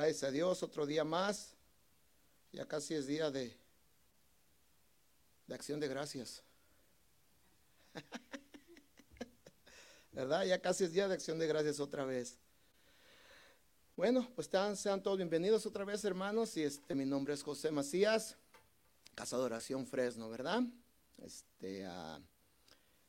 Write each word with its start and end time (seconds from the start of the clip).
Gracias 0.00 0.22
a 0.22 0.30
Dios, 0.30 0.62
otro 0.62 0.86
día 0.86 1.02
más. 1.02 1.56
Ya 2.52 2.68
casi 2.68 2.94
es 2.94 3.08
día 3.08 3.32
de, 3.32 3.58
de 5.48 5.54
acción 5.56 5.80
de 5.80 5.88
gracias. 5.88 6.44
¿Verdad? 10.12 10.44
Ya 10.44 10.62
casi 10.62 10.84
es 10.84 10.92
día 10.92 11.08
de 11.08 11.14
acción 11.14 11.36
de 11.40 11.48
gracias 11.48 11.80
otra 11.80 12.04
vez. 12.04 12.38
Bueno, 13.96 14.30
pues 14.36 14.48
sean, 14.76 15.02
todos 15.02 15.16
bienvenidos 15.16 15.66
otra 15.66 15.84
vez, 15.84 16.04
hermanos. 16.04 16.56
Y 16.56 16.62
este, 16.62 16.94
mi 16.94 17.04
nombre 17.04 17.34
es 17.34 17.42
José 17.42 17.72
Macías, 17.72 18.36
Casa 19.16 19.36
de 19.36 19.42
Oración 19.42 19.84
Fresno, 19.84 20.30
¿verdad? 20.30 20.62
Este, 21.16 21.84
ah, 21.86 22.20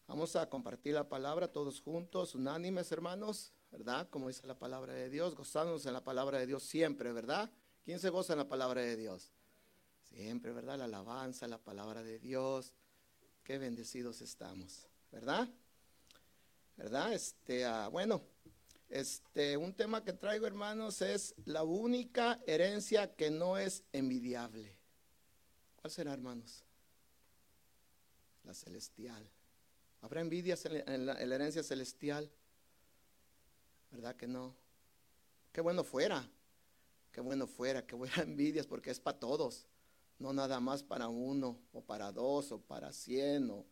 vamos 0.07 0.35
a 0.35 0.49
compartir 0.49 0.95
la 0.95 1.07
palabra 1.07 1.51
todos 1.51 1.81
juntos, 1.81 2.33
unánimes, 2.33 2.91
hermanos. 2.91 3.53
¿Verdad? 3.71 4.09
Como 4.09 4.27
dice 4.27 4.45
la 4.47 4.57
palabra 4.57 4.93
de 4.93 5.09
Dios, 5.09 5.35
gozándonos 5.35 5.85
en 5.85 5.93
la 5.93 6.03
palabra 6.03 6.39
de 6.39 6.47
Dios 6.47 6.63
siempre, 6.63 7.11
¿verdad? 7.11 7.51
¿Quién 7.83 7.99
se 7.99 8.09
goza 8.09 8.33
en 8.33 8.39
la 8.39 8.47
palabra 8.47 8.81
de 8.81 8.95
Dios? 8.95 9.31
Siempre, 10.01 10.51
¿verdad? 10.51 10.77
La 10.77 10.85
alabanza, 10.85 11.47
la 11.47 11.59
palabra 11.59 12.03
de 12.03 12.19
Dios. 12.19 12.73
Qué 13.43 13.57
bendecidos 13.57 14.21
estamos, 14.21 14.87
¿verdad? 15.11 15.47
¿Verdad? 16.77 17.13
Este, 17.13 17.65
ah, 17.65 17.87
bueno, 17.89 18.23
este, 18.89 19.55
un 19.57 19.73
tema 19.73 20.03
que 20.03 20.13
traigo, 20.13 20.47
hermanos, 20.47 21.01
es 21.01 21.35
la 21.45 21.63
única 21.63 22.39
herencia 22.47 23.15
que 23.15 23.29
no 23.29 23.57
es 23.57 23.83
envidiable. 23.91 24.75
¿Cuál 25.75 25.91
será, 25.91 26.13
hermanos? 26.13 26.63
La 28.43 28.53
celestial. 28.53 29.29
¿Habrá 30.01 30.21
envidias 30.21 30.65
en 30.65 31.05
la 31.05 31.13
herencia 31.19 31.61
celestial? 31.61 32.31
¿Verdad 33.91 34.15
que 34.15 34.27
no? 34.27 34.55
Qué 35.51 35.61
bueno 35.61 35.83
fuera, 35.83 36.29
qué 37.11 37.21
bueno 37.21 37.47
fuera, 37.47 37.85
qué 37.85 37.95
buena 37.95 38.15
envidias, 38.21 38.67
porque 38.67 38.91
es 38.91 38.99
para 38.99 39.19
todos, 39.19 39.67
no 40.19 40.33
nada 40.33 40.59
más 40.59 40.83
para 40.83 41.07
uno, 41.07 41.59
o 41.73 41.81
para 41.81 42.11
dos, 42.11 42.51
o 42.51 42.61
para 42.61 42.91
cien, 42.93 43.49
o 43.49 43.65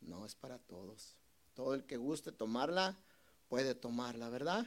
no, 0.00 0.26
es 0.26 0.34
para 0.34 0.58
todos. 0.58 1.16
Todo 1.54 1.74
el 1.74 1.84
que 1.84 1.96
guste 1.96 2.32
tomarla, 2.32 2.98
puede 3.48 3.74
tomarla, 3.74 4.28
¿verdad? 4.30 4.66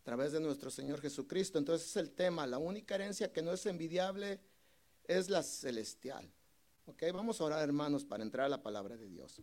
A 0.00 0.04
través 0.04 0.32
de 0.32 0.40
nuestro 0.40 0.70
Señor 0.70 1.00
Jesucristo. 1.00 1.58
Entonces 1.58 1.88
es 1.88 1.96
el 1.96 2.10
tema, 2.10 2.46
la 2.46 2.58
única 2.58 2.94
herencia 2.94 3.32
que 3.32 3.42
no 3.42 3.52
es 3.52 3.66
envidiable 3.66 4.40
es 5.04 5.28
la 5.28 5.42
celestial. 5.42 6.30
Ok, 6.86 7.02
vamos 7.12 7.40
a 7.40 7.44
orar 7.44 7.62
hermanos 7.62 8.04
para 8.04 8.22
entrar 8.22 8.46
a 8.46 8.48
la 8.48 8.62
palabra 8.62 8.96
de 8.96 9.08
Dios. 9.08 9.40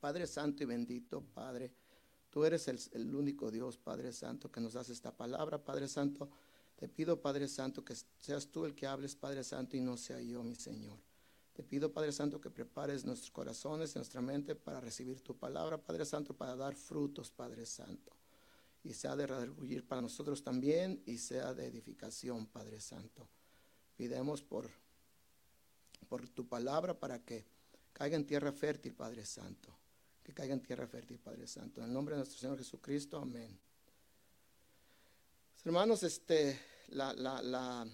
Padre 0.00 0.26
Santo 0.26 0.62
y 0.62 0.66
bendito, 0.66 1.22
Padre. 1.34 1.72
Tú 2.36 2.44
eres 2.44 2.68
el, 2.68 3.14
único 3.14 3.50
Dios, 3.50 3.78
Padre 3.78 4.12
Santo, 4.12 4.52
que 4.52 4.60
nos 4.60 4.76
hace 4.76 4.92
esta 4.92 5.10
palabra, 5.10 5.64
Padre 5.64 5.88
Santo. 5.88 6.28
Te 6.74 6.86
pido, 6.86 7.18
Padre 7.18 7.48
Santo, 7.48 7.82
que 7.82 7.96
seas 8.18 8.48
tú 8.48 8.66
el 8.66 8.74
que 8.74 8.86
hables, 8.86 9.16
Padre 9.16 9.42
Santo, 9.42 9.74
y 9.74 9.80
no 9.80 9.96
sea 9.96 10.20
yo, 10.20 10.42
mi 10.42 10.54
Señor. 10.54 10.98
Te 11.54 11.62
pido, 11.62 11.90
Padre 11.94 12.12
Santo, 12.12 12.38
que 12.38 12.50
prepares 12.50 13.06
nuestros 13.06 13.30
corazones, 13.30 13.96
nuestra 13.96 14.20
mente 14.20 14.54
para 14.54 14.82
recibir 14.82 15.22
tu 15.22 15.34
palabra, 15.34 15.78
Padre 15.78 16.04
Santo, 16.04 16.36
para 16.36 16.54
dar 16.56 16.74
frutos, 16.74 17.30
Padre 17.30 17.64
Santo. 17.64 18.12
Y 18.84 18.92
sea 18.92 19.16
de 19.16 19.26
redarguir 19.26 19.88
para 19.88 20.02
nosotros 20.02 20.42
también 20.42 21.02
y 21.06 21.16
sea 21.16 21.54
de 21.54 21.66
edificación, 21.68 22.44
Padre 22.44 22.80
Santo. 22.80 23.26
Pidemos 23.96 24.42
por, 24.42 24.68
por 26.06 26.28
tu 26.28 26.46
palabra 26.46 27.00
para 27.00 27.18
que 27.18 27.46
caiga 27.94 28.14
en 28.14 28.26
tierra 28.26 28.52
fértil, 28.52 28.92
Padre 28.92 29.24
Santo 29.24 29.75
que 30.26 30.34
caiga 30.34 30.54
en 30.54 30.60
tierra 30.60 30.88
fértil, 30.88 31.20
Padre 31.20 31.46
Santo. 31.46 31.80
En 31.80 31.86
el 31.86 31.92
nombre 31.92 32.14
de 32.14 32.18
nuestro 32.18 32.36
Señor 32.40 32.58
Jesucristo, 32.58 33.16
amén. 33.16 33.56
Hermanos, 35.64 36.02
este, 36.02 36.58
la, 36.88 37.12
la, 37.12 37.40
la, 37.40 37.86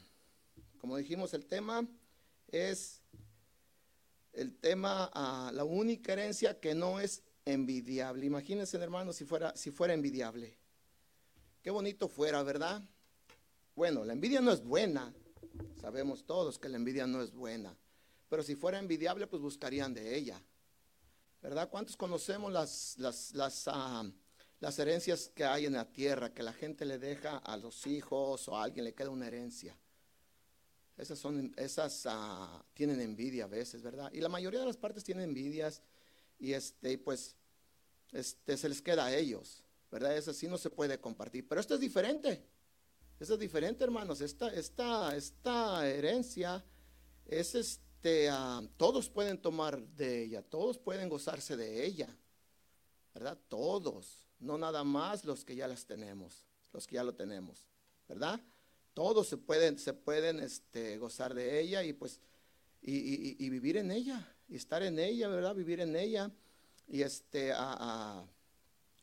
como 0.79 0.97
dijimos, 0.97 1.35
el 1.35 1.45
tema 1.45 1.87
es 2.49 3.03
el 4.33 4.57
tema, 4.57 5.11
ah, 5.13 5.51
la 5.53 5.65
única 5.65 6.15
herencia 6.15 6.59
que 6.59 6.75
no 6.75 7.01
es 7.01 7.23
envidiable. 7.45 8.25
Imagínense, 8.25 8.79
hermanos, 8.79 9.17
si 9.17 9.27
fuera, 9.27 9.55
si 9.55 9.71
fuera 9.71 9.93
envidiable. 9.93 10.57
Qué 11.63 11.71
bonito 11.71 12.09
fuera, 12.09 12.43
¿verdad? 12.43 12.83
Bueno, 13.77 14.07
la 14.07 14.15
envidia 14.15 14.41
no 14.41 14.53
es 14.53 14.65
buena. 14.65 15.13
Sabemos 15.79 16.25
todos 16.25 16.59
que 16.59 16.71
la 16.71 16.79
envidia 16.79 17.07
no 17.07 17.21
es 17.21 17.31
buena. 17.31 17.77
Pero 18.31 18.43
si 18.43 18.57
fuera 18.57 18.79
envidiable, 18.79 19.27
pues 19.27 19.43
buscarían 19.43 19.93
de 19.93 20.17
ella. 20.17 20.43
¿Verdad? 21.43 21.69
¿Cuántos 21.69 21.97
conocemos 21.97 22.53
las, 22.53 22.97
las, 22.99 23.65
ah, 23.67 24.09
las, 24.61 24.79
herencias 24.79 25.31
que 25.35 25.45
hay 25.45 25.67
en 25.67 25.73
la 25.73 25.91
tierra, 25.91 26.33
que 26.33 26.43
la 26.43 26.53
gente 26.53 26.85
le 26.85 26.99
deja 26.99 27.39
a 27.39 27.57
los 27.57 27.87
hijos 27.87 28.47
o 28.49 28.57
a 28.57 28.63
alguien 28.63 28.85
le 28.85 28.95
queda 28.95 29.11
una 29.11 29.27
herencia? 29.27 29.77
Esas 30.97 31.19
son, 31.19 31.53
esas 31.57 32.07
ah, 32.07 32.65
tienen 32.75 33.01
envidia 33.01 33.45
a 33.45 33.49
veces, 33.49 33.83
¿verdad? 33.83 34.11
Y 34.13 34.21
la 34.21 34.29
mayoría 34.29 34.61
de 34.61 34.67
las 34.67 34.77
partes 34.77 35.03
tienen 35.03 35.25
envidias 35.25 35.83
y 36.39 36.53
este, 36.53 36.97
pues, 36.99 37.37
este, 38.13 38.57
se 38.57 38.69
les 38.69 38.81
queda 38.81 39.07
a 39.07 39.15
ellos, 39.15 39.65
¿verdad? 39.91 40.17
Eso 40.17 40.33
sí 40.33 40.47
no 40.47 40.59
se 40.59 40.71
puede 40.71 41.01
compartir. 41.01 41.49
Pero 41.49 41.61
esto 41.61 41.75
es 41.75 41.81
diferente. 41.81 42.47
Esto 43.19 43.35
es 43.35 43.41
diferente, 43.41 43.83
hermanos. 43.83 44.21
Esta, 44.21 44.49
esta, 44.53 45.17
esta 45.17 45.89
herencia 45.89 46.65
es 47.27 47.55
este 47.55 47.92
todos 48.77 49.09
pueden 49.09 49.39
tomar 49.39 49.81
de 49.81 50.25
ella, 50.25 50.43
todos 50.43 50.79
pueden 50.79 51.09
gozarse 51.09 51.57
de 51.57 51.87
ella, 51.87 52.09
¿verdad? 53.15 53.39
Todos, 53.49 54.27
no 54.41 54.59
nada 54.59 54.83
más 54.83 55.25
los 55.25 55.45
que 55.45 55.55
ya 55.55 55.69
las 55.69 55.87
tenemos, 55.87 56.45
los 56.73 56.87
que 56.87 56.97
ya 56.97 57.05
lo 57.05 57.15
tenemos, 57.15 57.67
¿verdad? 58.09 58.41
Todos 58.95 59.29
se 59.29 59.37
pueden, 59.37 59.79
se 59.79 59.93
pueden 59.93 60.41
este, 60.41 60.99
gozar 60.99 61.35
de 61.35 61.61
ella 61.61 61.83
y 61.85 61.93
pues, 61.93 62.21
y, 62.83 63.49
vivir 63.49 63.77
en 63.77 63.91
ella, 63.91 64.37
y 64.49 64.57
estar 64.57 64.83
en 64.83 64.99
ella, 64.99 65.29
¿verdad? 65.29 65.55
Vivir 65.55 65.81
en 65.81 65.95
ella. 65.95 66.31
Y 66.89 67.03
este, 67.03 67.53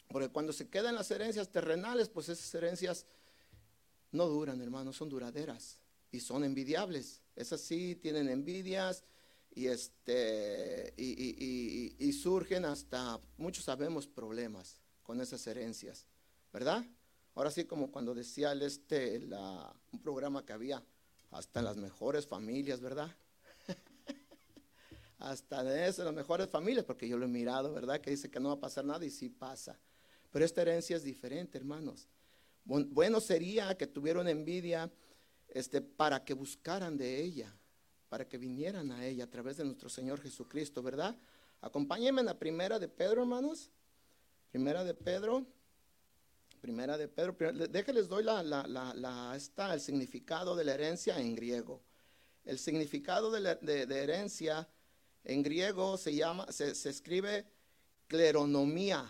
porque 0.09 0.29
cuando 0.29 0.51
se 0.51 0.67
quedan 0.67 0.95
las 0.95 1.09
herencias 1.11 1.49
terrenales, 1.49 2.09
pues 2.09 2.27
esas 2.29 2.53
herencias 2.53 3.05
no 4.11 4.27
duran, 4.27 4.61
hermanos, 4.61 4.97
son 4.97 5.07
duraderas 5.07 5.79
y 6.11 6.19
son 6.19 6.43
envidiables. 6.43 7.21
Esas 7.39 7.61
sí 7.61 7.95
tienen 7.95 8.27
envidias 8.27 9.05
y, 9.55 9.67
este, 9.67 10.93
y, 10.97 12.11
surgen 12.11 12.65
hasta, 12.65 13.17
muchos 13.37 13.63
sabemos, 13.63 14.07
problemas 14.07 14.81
con 15.03 15.21
esas 15.21 15.47
herencias, 15.47 16.05
¿verdad? 16.51 16.85
Ahora 17.35 17.49
sí, 17.49 17.63
como 17.63 17.91
cuando 17.91 18.13
decía 18.13 18.51
el 18.51 18.61
este, 18.61 19.25
un 19.93 20.01
programa 20.01 20.45
que 20.45 20.51
había, 20.51 20.83
hasta 21.31 21.61
las 21.61 21.77
mejores 21.77 22.27
familias, 22.27 22.81
¿verdad? 22.81 23.15
hasta 25.19 25.63
de 25.63 25.87
esas, 25.87 26.03
las 26.03 26.13
mejores 26.13 26.49
familias, 26.49 26.83
porque 26.83 27.07
yo 27.07 27.17
lo 27.17 27.23
he 27.23 27.29
mirado, 27.29 27.71
¿verdad? 27.71 28.01
Que 28.01 28.11
dice 28.11 28.29
que 28.29 28.41
no 28.41 28.49
va 28.49 28.55
a 28.55 28.59
pasar 28.59 28.83
nada 28.83 29.05
y 29.05 29.09
sí 29.09 29.29
pasa. 29.29 29.79
Pero 30.29 30.43
esta 30.43 30.61
herencia 30.61 30.97
es 30.97 31.03
diferente, 31.03 31.57
hermanos. 31.57 32.09
Bueno 32.65 33.21
sería 33.21 33.77
que 33.77 33.87
tuvieran 33.87 34.27
envidia 34.27 34.91
este, 35.49 35.81
para 35.81 36.23
que 36.23 36.33
buscaran 36.33 36.97
de 36.97 37.21
ella, 37.21 37.55
para 38.07 38.27
que 38.27 38.37
vinieran 38.37 38.91
a 38.91 39.05
ella 39.05 39.25
a 39.25 39.29
través 39.29 39.57
de 39.57 39.65
nuestro 39.65 39.89
Señor 39.89 40.21
Jesucristo, 40.21 40.81
¿verdad? 40.81 41.17
Acompáñenme 41.61 42.21
en 42.21 42.27
la 42.27 42.39
primera 42.39 42.79
de 42.79 42.87
Pedro, 42.87 43.21
hermanos. 43.21 43.69
Primera 44.51 44.83
de 44.83 44.93
Pedro. 44.93 45.45
Primera 46.61 46.97
de 46.97 47.07
Pedro. 47.07 47.35
Déjenles 47.69 48.07
doy 48.07 48.23
la, 48.23 48.43
la, 48.43 48.65
la, 48.67 49.39
el 49.73 49.81
significado 49.81 50.55
de 50.55 50.63
la 50.63 50.73
herencia 50.73 51.19
en 51.19 51.35
griego. 51.35 51.83
El 52.45 52.57
significado 52.57 53.31
de, 53.31 53.85
de 53.85 54.03
herencia 54.03 54.67
en 55.23 55.43
griego 55.43 55.97
se 55.97 56.15
llama, 56.15 56.51
se 56.51 56.89
escribe 56.89 57.45
cleronomía 58.07 59.05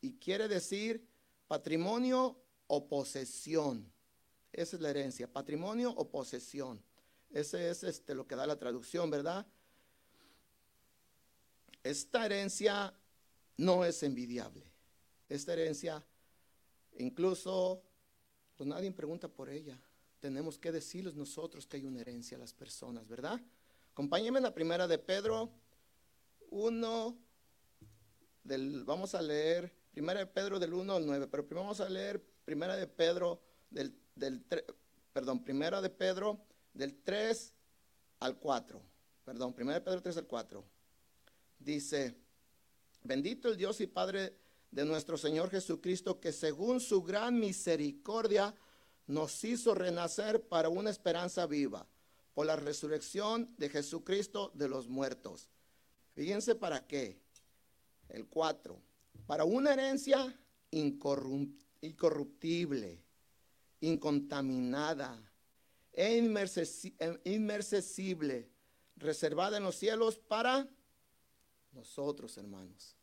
y 0.00 0.14
quiere 0.18 0.48
decir 0.48 1.06
patrimonio 1.48 2.38
o 2.66 2.86
posesión. 2.88 3.93
Esa 4.54 4.76
es 4.76 4.82
la 4.82 4.90
herencia, 4.90 5.26
patrimonio 5.26 5.90
o 5.90 6.08
posesión. 6.08 6.80
Ese 7.30 7.70
es 7.70 7.82
este, 7.82 8.14
lo 8.14 8.28
que 8.28 8.36
da 8.36 8.46
la 8.46 8.56
traducción, 8.56 9.10
¿verdad? 9.10 9.44
Esta 11.82 12.24
herencia 12.24 12.94
no 13.56 13.84
es 13.84 14.00
envidiable. 14.04 14.64
Esta 15.28 15.54
herencia, 15.54 16.06
incluso, 16.98 17.82
pues 18.56 18.68
nadie 18.68 18.92
pregunta 18.92 19.26
por 19.26 19.50
ella. 19.50 19.76
Tenemos 20.20 20.56
que 20.56 20.70
decirles 20.70 21.16
nosotros 21.16 21.66
que 21.66 21.78
hay 21.78 21.84
una 21.84 22.00
herencia 22.00 22.36
a 22.36 22.40
las 22.40 22.54
personas, 22.54 23.08
¿verdad? 23.08 23.40
Acompáñenme 23.90 24.38
en 24.38 24.44
la 24.44 24.54
primera 24.54 24.86
de 24.86 24.98
Pedro 24.98 25.50
1, 26.50 27.18
del, 28.44 28.84
vamos 28.84 29.16
a 29.16 29.20
leer, 29.20 29.74
primera 29.92 30.20
de 30.20 30.26
Pedro 30.26 30.60
del 30.60 30.74
1 30.74 30.94
al 30.94 31.04
9, 31.04 31.26
pero 31.26 31.44
primero 31.44 31.64
vamos 31.64 31.80
a 31.80 31.88
leer 31.88 32.24
primera 32.44 32.76
de 32.76 32.86
Pedro 32.86 33.42
del 33.70 34.03
del 34.14 34.44
perdón, 35.12 35.44
primera 35.44 35.80
de 35.80 35.90
Pedro 35.90 36.40
del 36.72 37.02
3 37.02 37.52
al 38.20 38.38
4. 38.38 38.80
Perdón, 39.24 39.54
primera 39.54 39.78
de 39.78 39.84
Pedro 39.84 40.02
3 40.02 40.18
al 40.18 40.26
4. 40.26 40.64
Dice, 41.58 42.16
bendito 43.02 43.48
el 43.48 43.56
Dios 43.56 43.80
y 43.80 43.86
Padre 43.86 44.36
de 44.70 44.84
nuestro 44.84 45.16
Señor 45.16 45.50
Jesucristo, 45.50 46.20
que 46.20 46.32
según 46.32 46.80
su 46.80 47.02
gran 47.02 47.38
misericordia 47.38 48.54
nos 49.06 49.44
hizo 49.44 49.74
renacer 49.74 50.48
para 50.48 50.68
una 50.68 50.90
esperanza 50.90 51.46
viva, 51.46 51.86
por 52.34 52.46
la 52.46 52.56
resurrección 52.56 53.54
de 53.56 53.68
Jesucristo 53.68 54.50
de 54.54 54.68
los 54.68 54.88
muertos. 54.88 55.48
Fíjense 56.14 56.56
para 56.56 56.86
qué. 56.86 57.20
El 58.08 58.26
4. 58.26 58.80
Para 59.26 59.44
una 59.44 59.72
herencia 59.72 60.38
incorruptible, 60.70 63.03
incontaminada 63.86 65.20
e 65.92 66.16
inmersible, 67.24 68.50
reservada 68.96 69.56
en 69.56 69.62
los 69.62 69.76
cielos 69.76 70.18
para 70.18 70.68
nosotros, 71.72 72.36
hermanos. 72.36 72.96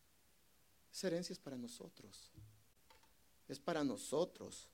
Esa 0.91 1.07
herencia 1.07 1.33
es 1.33 1.39
para 1.39 1.57
nosotros. 1.57 2.31
Es 3.47 3.59
para 3.59 3.83
nosotros. 3.83 4.69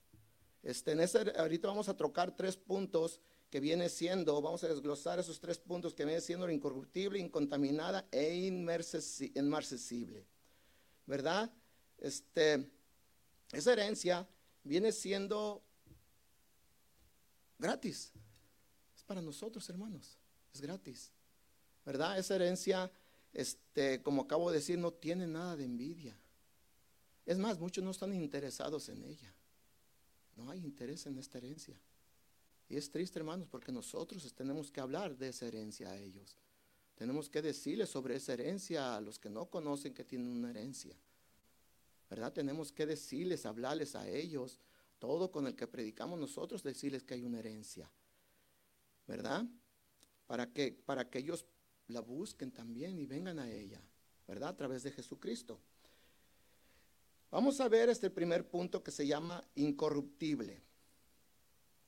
Este, 0.64 0.92
en 0.92 1.02
ese, 1.02 1.32
ahorita 1.38 1.68
vamos 1.68 1.90
a 1.90 1.96
trocar 1.96 2.36
tres 2.36 2.58
puntos 2.58 3.22
que 3.50 3.60
viene 3.60 3.88
siendo, 3.90 4.42
vamos 4.42 4.64
a 4.64 4.68
desglosar 4.68 5.20
esos 5.20 5.40
tres 5.40 5.58
puntos 5.58 5.94
que 5.94 6.04
viene 6.04 6.22
siendo 6.22 6.50
incorruptible, 6.50 7.20
incontaminada 7.20 8.08
e 8.12 8.36
inmarcesible. 8.36 10.26
¿Verdad? 11.06 11.52
Este, 11.98 12.70
esa 13.52 13.74
herencia 13.74 14.28
viene 14.64 14.92
siendo 14.92 15.64
gratis. 17.58 18.12
Es 18.96 19.04
para 19.04 19.22
nosotros, 19.22 19.68
hermanos. 19.70 20.18
Es 20.54 20.62
gratis. 20.62 21.12
¿Verdad? 21.86 22.18
Esa 22.18 22.36
herencia, 22.36 22.92
este, 23.34 24.02
como 24.02 24.24
acabo 24.24 24.52
de 24.52 24.58
decir, 24.58 24.78
no 24.78 24.92
tiene 24.92 25.28
nada 25.28 25.56
de 25.56 25.66
envidia. 25.66 26.18
Es 27.26 27.38
más, 27.38 27.60
muchos 27.60 27.84
no 27.84 27.92
están 27.92 28.14
interesados 28.14 28.90
en 28.90 29.04
ella. 29.04 29.34
No 30.36 30.50
hay 30.50 30.60
interés 30.60 31.06
en 31.06 31.18
esta 31.18 31.38
herencia. 31.38 31.80
Y 32.70 32.76
es 32.76 32.92
triste, 32.92 33.20
hermanos, 33.20 33.48
porque 33.50 33.72
nosotros 33.72 34.34
tenemos 34.34 34.72
que 34.72 34.82
hablar 34.82 35.18
de 35.18 35.30
esa 35.30 35.46
herencia 35.46 35.90
a 35.90 35.98
ellos. 35.98 36.36
Tenemos 36.96 37.30
que 37.30 37.42
decirles 37.42 37.90
sobre 37.90 38.16
esa 38.16 38.34
herencia 38.34 38.96
a 38.96 39.02
los 39.02 39.20
que 39.20 39.30
no 39.30 39.50
conocen 39.50 39.94
que 39.94 40.04
tienen 40.04 40.30
una 40.30 40.50
herencia. 40.50 40.96
¿Verdad? 42.10 42.34
Tenemos 42.34 42.72
que 42.72 42.86
decirles, 42.86 43.46
hablarles 43.46 43.96
a 43.96 44.08
ellos, 44.08 44.60
todo 45.00 45.32
con 45.32 45.48
el 45.48 45.56
que 45.56 45.68
predicamos 45.68 46.20
nosotros, 46.20 46.64
decirles 46.64 47.04
que 47.04 47.14
hay 47.14 47.24
una 47.24 47.40
herencia. 47.40 47.92
¿Verdad? 49.08 49.46
Para 50.26 50.52
que, 50.52 50.72
para 50.72 51.10
que 51.10 51.20
ellos 51.20 51.46
la 51.88 52.02
busquen 52.02 52.52
también 52.52 53.00
y 53.00 53.06
vengan 53.06 53.40
a 53.40 53.50
ella. 53.50 53.82
¿Verdad? 54.28 54.50
A 54.50 54.58
través 54.58 54.84
de 54.84 54.92
Jesucristo. 54.92 55.60
Vamos 57.32 57.60
a 57.60 57.68
ver 57.68 57.90
este 57.90 58.10
primer 58.10 58.50
punto 58.50 58.84
que 58.84 58.92
se 58.92 59.06
llama 59.06 59.44
incorruptible. 59.56 60.62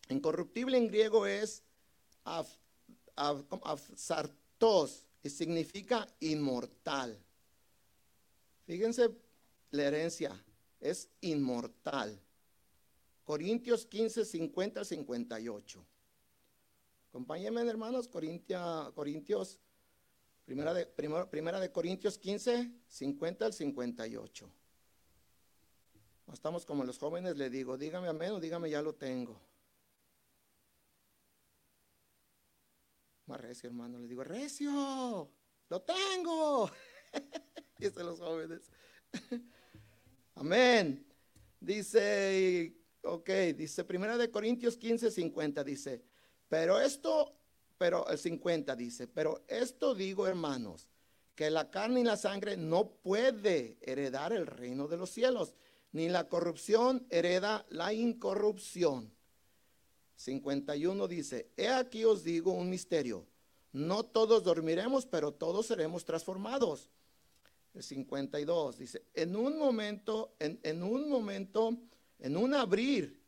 Incorruptible 0.09 0.77
en 0.77 0.87
griego 0.87 1.25
es 1.25 1.63
sartos 3.95 5.05
y 5.23 5.29
significa 5.29 6.07
inmortal. 6.19 7.21
Fíjense 8.65 9.09
la 9.71 9.83
herencia, 9.83 10.43
es 10.79 11.09
inmortal. 11.21 12.21
Corintios 13.29 13.85
15, 13.85 14.25
50 14.25 14.83
58. 14.83 15.85
Acompáñenme, 17.09 17.61
hermanos, 17.61 18.07
Corintios, 18.07 19.59
primera 20.45 20.73
de, 20.73 20.87
primera 20.87 21.59
de 21.59 21.71
Corintios 21.71 22.17
15, 22.17 22.71
50 22.87 23.45
al 23.45 23.53
58. 23.53 24.49
Estamos 26.33 26.65
como 26.65 26.83
los 26.83 26.97
jóvenes, 26.97 27.37
le 27.37 27.51
digo, 27.51 27.77
dígame 27.77 28.07
amén 28.07 28.31
o 28.31 28.39
dígame 28.39 28.67
ya 28.71 28.81
lo 28.81 28.95
tengo. 28.95 29.39
Más 33.27 33.39
recio, 33.39 33.69
hermano, 33.69 33.99
le 33.99 34.07
digo, 34.07 34.23
recio, 34.23 35.29
lo 35.69 35.81
tengo. 35.83 36.71
Dicen 37.77 38.07
los 38.07 38.19
jóvenes. 38.19 38.71
amén. 40.33 41.05
Dice, 41.59 42.78
ok, 43.03 43.29
dice 43.55 43.83
Primera 43.83 44.17
de 44.17 44.31
Corintios 44.31 44.77
15, 44.77 45.11
50, 45.11 45.63
dice, 45.63 46.03
pero 46.47 46.79
esto, 46.79 47.33
pero 47.77 48.07
el 48.09 48.17
50 48.17 48.75
dice, 48.75 49.07
pero 49.07 49.43
esto 49.47 49.95
digo, 49.95 50.27
hermanos, 50.27 50.87
que 51.35 51.49
la 51.49 51.71
carne 51.71 52.01
y 52.01 52.03
la 52.03 52.17
sangre 52.17 52.57
no 52.57 52.89
puede 52.89 53.77
heredar 53.81 54.33
el 54.33 54.45
reino 54.45 54.87
de 54.87 54.97
los 54.97 55.09
cielos 55.09 55.55
ni 55.91 56.09
la 56.09 56.27
corrupción 56.27 57.05
hereda 57.09 57.65
la 57.69 57.93
incorrupción. 57.93 59.11
51 60.15 61.07
dice, 61.07 61.49
he 61.55 61.69
aquí 61.69 62.03
os 62.03 62.23
digo 62.23 62.51
un 62.51 62.69
misterio, 62.69 63.25
no 63.71 64.03
todos 64.03 64.43
dormiremos, 64.43 65.05
pero 65.05 65.33
todos 65.33 65.67
seremos 65.67 66.03
transformados. 66.03 66.89
El 67.73 67.83
52 67.83 68.77
dice, 68.77 69.05
en 69.13 69.35
un 69.35 69.57
momento, 69.57 70.35
en, 70.39 70.59
en 70.63 70.83
un 70.83 71.09
momento, 71.09 71.77
en 72.19 72.37
un 72.37 72.53
abrir 72.53 73.18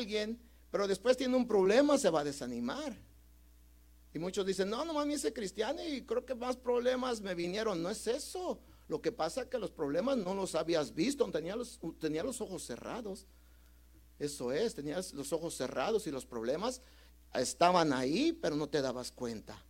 alguien, 0.00 0.40
pero 0.70 0.88
después 0.88 1.16
tiene 1.16 1.36
un 1.36 1.46
problema, 1.46 1.98
se 1.98 2.10
va 2.10 2.20
a 2.20 2.24
desanimar. 2.24 2.96
Y 4.12 4.18
muchos 4.18 4.44
dicen, 4.44 4.68
no, 4.70 4.84
no 4.84 4.92
me 5.04 5.14
hice 5.14 5.32
cristiano 5.32 5.80
y 5.84 6.02
creo 6.02 6.24
que 6.24 6.34
más 6.34 6.56
problemas 6.56 7.20
me 7.20 7.34
vinieron. 7.34 7.82
No 7.82 7.90
es 7.90 8.06
eso. 8.06 8.58
Lo 8.88 9.00
que 9.00 9.12
pasa 9.12 9.42
es 9.42 9.46
que 9.48 9.58
los 9.58 9.70
problemas 9.70 10.16
no 10.16 10.34
los 10.34 10.56
habías 10.56 10.94
visto, 10.94 11.30
tenía 11.30 11.54
los, 11.54 11.78
tenía 12.00 12.24
los 12.24 12.40
ojos 12.40 12.64
cerrados. 12.64 13.26
Eso 14.18 14.52
es, 14.52 14.74
tenías 14.74 15.12
los 15.12 15.32
ojos 15.32 15.54
cerrados 15.54 16.06
y 16.06 16.10
los 16.10 16.26
problemas 16.26 16.82
estaban 17.34 17.92
ahí, 17.92 18.32
pero 18.32 18.56
no 18.56 18.68
te 18.68 18.82
dabas 18.82 19.12
cuenta. 19.12 19.64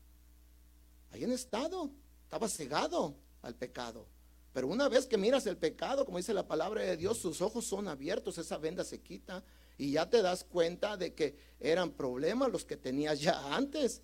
Ahí 1.11 1.25
en 1.25 1.33
estado, 1.33 1.91
estaba 2.25 2.49
cegado 2.49 3.15
al 3.43 3.55
pecado. 3.55 4.07
Pero 4.55 4.69
una 4.69 4.89
vez 4.89 5.07
que 5.07 5.19
miras 5.19 5.47
el 5.47 5.59
pecado, 5.59 6.05
como 6.07 6.17
dice 6.17 6.33
la 6.33 6.49
palabra 6.49 6.83
de 6.83 6.97
Dios, 6.97 7.19
sus 7.19 7.43
ojos 7.43 7.67
son 7.67 7.89
abiertos, 7.89 8.39
esa 8.39 8.57
venda 8.57 8.85
se 8.85 9.01
quita 9.01 9.45
y 9.81 9.93
ya 9.93 10.11
te 10.11 10.21
das 10.21 10.45
cuenta 10.45 10.99
de 10.99 11.15
que 11.15 11.35
eran 11.59 11.93
problemas 11.93 12.53
los 12.53 12.67
que 12.67 12.77
tenías 12.77 13.19
ya 13.19 13.57
antes 13.57 14.03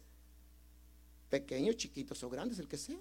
pequeños, 1.29 1.77
chiquitos 1.77 2.23
o 2.23 2.31
grandes, 2.31 2.59
el 2.59 2.67
que 2.67 2.79
sea. 2.79 2.97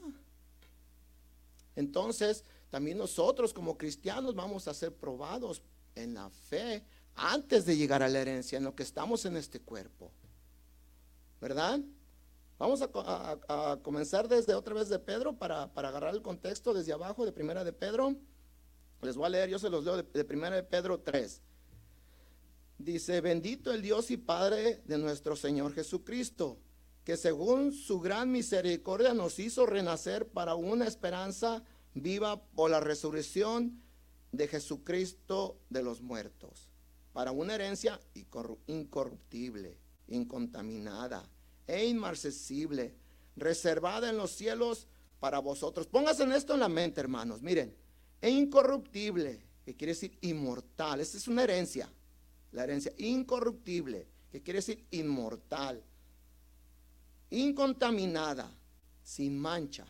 Entonces, 1.78 2.44
también 2.70 2.98
nosotros 2.98 3.54
como 3.54 3.78
cristianos 3.78 4.36
vamos 4.36 4.68
a 4.68 4.74
ser 4.74 4.94
probados 4.94 5.62
en 5.96 6.16
la 6.16 6.30
fe 6.30 6.84
antes 7.16 7.66
de 7.66 7.78
llegar 7.78 8.04
a 8.04 8.10
la 8.10 8.20
herencia, 8.20 8.58
en 8.58 8.66
lo 8.66 8.76
que 8.76 8.84
estamos 8.84 9.24
en 9.24 9.38
este 9.38 9.62
cuerpo. 9.62 10.12
¿Verdad? 11.40 11.80
Vamos 12.60 12.82
a, 12.82 13.80
comenzar 13.84 14.28
desde 14.28 14.54
otra 14.54 14.74
vez 14.74 14.90
de 14.90 15.00
Pedro 15.00 15.32
para, 15.38 15.74
para, 15.74 15.88
agarrar 15.88 16.14
el 16.14 16.22
contexto 16.22 16.74
desde 16.74 16.92
abajo 16.92 17.26
de 17.26 17.32
Primera 17.32 17.64
de 17.64 17.72
Pedro. 17.72 18.18
Les 19.02 19.16
voy 19.16 19.28
a 19.28 19.30
leer, 19.30 19.50
yo 19.50 19.60
se 19.60 19.70
los 19.70 19.86
leo 19.86 19.96
de, 19.96 20.04
de 20.04 20.26
Primera 20.26 20.58
de 20.58 20.64
Pedro 20.64 21.00
3. 21.00 21.42
Dice, 22.78 23.22
bendito 23.22 23.72
el 23.72 23.82
Dios 23.82 24.12
y 24.12 24.18
Padre 24.18 24.82
de 24.86 24.98
nuestro 24.98 25.36
Señor 25.36 25.74
Jesucristo 25.74 26.60
que 27.06 27.18
según 27.18 27.72
su 27.72 28.00
gran 28.00 28.32
misericordia 28.32 29.14
nos 29.14 29.38
hizo 29.38 29.68
renacer 29.68 30.28
para 30.28 30.56
una 30.56 30.88
esperanza 30.88 31.64
viva 31.94 32.44
por 32.44 32.72
la 32.72 32.80
resurrección 32.80 33.80
de 34.32 34.48
Jesucristo 34.48 35.60
de 35.70 35.84
los 35.84 36.02
muertos, 36.02 36.68
para 37.14 37.32
una 37.32 37.54
herencia 37.54 38.00
incorruptible, 38.66 39.78
incontaminada 40.08 41.30
e 41.68 41.86
inmarcesible, 41.86 42.96
reservada 43.36 44.10
en 44.10 44.18
los 44.18 44.32
cielos 44.32 44.88
para 45.20 45.40
vosotros. 45.40 45.86
Pónganse 45.86 46.24
esto 46.36 46.56
en 46.56 46.60
la 46.62 46.70
mente, 46.70 47.02
hermanos. 47.02 47.44
Miren, 47.44 47.76
e 48.20 48.32
incorruptible, 48.32 49.46
que 49.64 49.76
quiere 49.76 49.94
decir 49.94 50.18
inmortal. 50.22 51.00
Esta 51.00 51.18
es 51.18 51.28
una 51.28 51.44
herencia, 51.44 51.88
la 52.56 52.64
herencia 52.64 52.92
incorruptible, 52.98 54.08
que 54.32 54.42
quiere 54.42 54.60
decir 54.60 54.88
inmortal 54.92 55.84
incontaminada, 57.30 58.50
sin 59.04 59.38
mancha. 59.38 59.86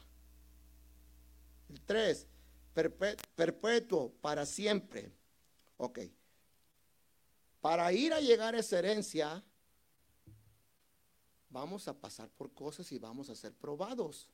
El 1.69 1.81
3, 1.81 2.27
perpetuo, 3.35 4.13
para 4.21 4.45
siempre. 4.45 5.11
Ok. 5.77 5.99
Para 7.61 7.91
ir 7.91 8.13
a 8.13 8.21
llegar 8.21 8.55
a 8.55 8.59
esa 8.59 8.79
herencia, 8.79 9.43
vamos 11.49 11.87
a 11.87 11.99
pasar 11.99 12.29
por 12.29 12.53
cosas 12.53 12.91
y 12.91 12.99
vamos 12.99 13.29
a 13.29 13.35
ser 13.35 13.53
probados. 13.53 14.29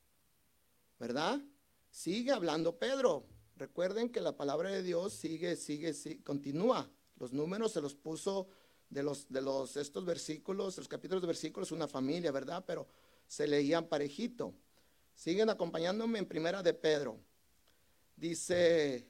¿Verdad? 1.00 1.42
Sigue 1.90 2.32
hablando 2.32 2.78
Pedro. 2.78 3.26
Recuerden 3.56 4.10
que 4.10 4.22
la 4.22 4.36
palabra 4.36 4.70
de 4.70 4.84
Dios 4.84 5.14
sigue, 5.14 5.56
sigue, 5.56 5.94
sigue 5.94 6.24
continúa. 6.24 6.90
Los 7.22 7.34
números 7.34 7.72
se 7.72 7.82
los 7.82 7.94
puso 7.94 8.48
de 8.90 9.04
los, 9.04 9.30
de 9.30 9.42
los, 9.42 9.78
estos 9.78 10.04
versículos, 10.04 10.76
los 10.76 10.88
capítulos 10.88 11.22
de 11.22 11.28
versículos, 11.28 11.72
una 11.72 11.88
familia, 11.88 12.32
¿verdad? 12.32 12.64
Pero 12.66 12.88
se 13.28 13.46
leían 13.46 13.86
parejito. 13.86 14.56
Siguen 15.14 15.52
acompañándome 15.52 16.18
en 16.18 16.26
Primera 16.26 16.64
de 16.64 16.74
Pedro. 16.74 17.20
Dice, 18.16 19.08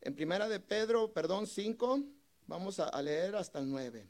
en 0.00 0.14
Primera 0.16 0.48
de 0.48 0.58
Pedro, 0.58 1.12
perdón, 1.12 1.46
5, 1.46 2.02
vamos 2.48 2.80
a, 2.80 3.00
leer 3.00 3.36
hasta 3.36 3.60
el 3.60 3.70
9. 3.70 4.08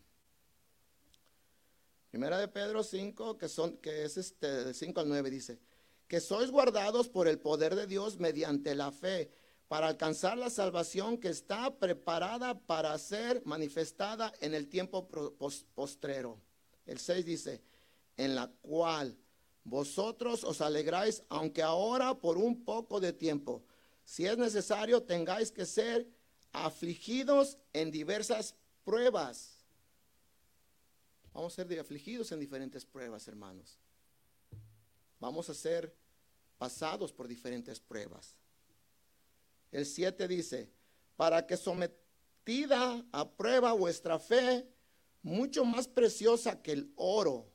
Primera 2.09 2.39
de 2.39 2.49
Pedro 2.49 2.83
5, 2.83 3.37
que, 3.37 3.51
son, 3.51 3.77
que 3.77 4.05
es 4.05 4.17
este, 4.17 4.65
de 4.65 4.73
5 4.73 4.99
al 4.99 5.09
9, 5.11 5.29
dice, 5.29 5.61
que 6.09 6.21
sois 6.21 6.51
guardados 6.51 7.11
por 7.11 7.29
el 7.29 7.39
poder 7.39 7.75
de 7.75 7.87
Dios 7.87 8.19
mediante 8.19 8.75
la 8.75 8.91
fe 8.91 9.31
para 9.71 9.87
alcanzar 9.87 10.37
la 10.37 10.51
salvación 10.51 11.17
que 11.17 11.29
está 11.29 11.73
preparada 11.79 12.59
para 12.59 12.99
ser 12.99 13.41
manifestada 13.45 14.33
en 14.41 14.53
el 14.53 14.67
tiempo 14.67 15.07
postrero. 15.77 16.41
El 16.87 16.99
6 16.99 17.25
dice, 17.25 17.63
en 18.17 18.35
la 18.35 18.49
cual 18.63 19.17
vosotros 19.63 20.43
os 20.43 20.61
alegráis, 20.61 21.23
aunque 21.29 21.63
ahora 21.63 22.19
por 22.19 22.37
un 22.37 22.65
poco 22.65 22.99
de 22.99 23.13
tiempo, 23.13 23.63
si 24.05 24.27
es 24.27 24.37
necesario, 24.37 25.05
tengáis 25.05 25.53
que 25.53 25.65
ser 25.65 26.05
afligidos 26.51 27.57
en 27.73 27.93
diversas 27.93 28.57
pruebas. 28.83 29.65
Vamos 31.33 31.53
a 31.53 31.65
ser 31.65 31.79
afligidos 31.79 32.33
en 32.33 32.41
diferentes 32.41 32.85
pruebas, 32.85 33.29
hermanos. 33.29 33.79
Vamos 35.21 35.49
a 35.49 35.55
ser 35.55 35.95
pasados 36.59 37.13
por 37.13 37.29
diferentes 37.29 37.79
pruebas. 37.79 38.40
El 39.73 39.87
7 39.87 40.27
dice, 40.29 40.71
para 41.17 41.47
que 41.47 41.57
sometida 41.57 43.05
a 43.13 43.31
prueba 43.31 43.73
vuestra 43.73 44.19
fe, 44.19 44.67
mucho 45.23 45.65
más 45.65 45.87
preciosa 45.87 46.63
que 46.63 46.73
el 46.73 46.93
oro, 46.97 47.53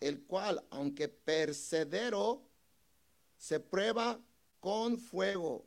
el 0.00 0.24
cual, 0.24 0.64
aunque 0.70 1.08
percedero, 1.08 2.42
se 3.36 3.60
prueba 3.60 4.20
con 4.60 4.98
fuego, 4.98 5.66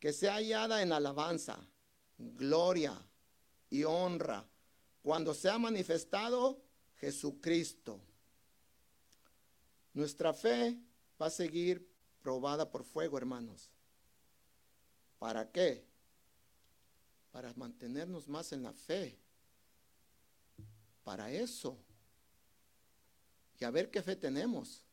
que 0.00 0.12
sea 0.12 0.34
hallada 0.34 0.82
en 0.82 0.92
alabanza, 0.92 1.58
gloria 2.16 2.96
y 3.70 3.84
honra, 3.84 4.48
cuando 5.02 5.34
sea 5.34 5.58
manifestado 5.58 6.60
Jesucristo. 6.96 8.00
Nuestra 9.94 10.32
fe 10.32 10.78
va 11.20 11.26
a 11.26 11.30
seguir 11.30 11.88
probada 12.22 12.70
por 12.70 12.84
fuego, 12.84 13.18
hermanos. 13.18 13.70
¿Para 15.18 15.50
qué? 15.50 15.84
Para 17.32 17.52
mantenernos 17.54 18.28
más 18.28 18.52
en 18.52 18.62
la 18.62 18.72
fe. 18.72 19.18
Para 21.02 21.30
eso. 21.30 21.76
Y 23.58 23.64
a 23.64 23.70
ver 23.70 23.90
qué 23.90 24.02
fe 24.02 24.14
tenemos. 24.14 24.84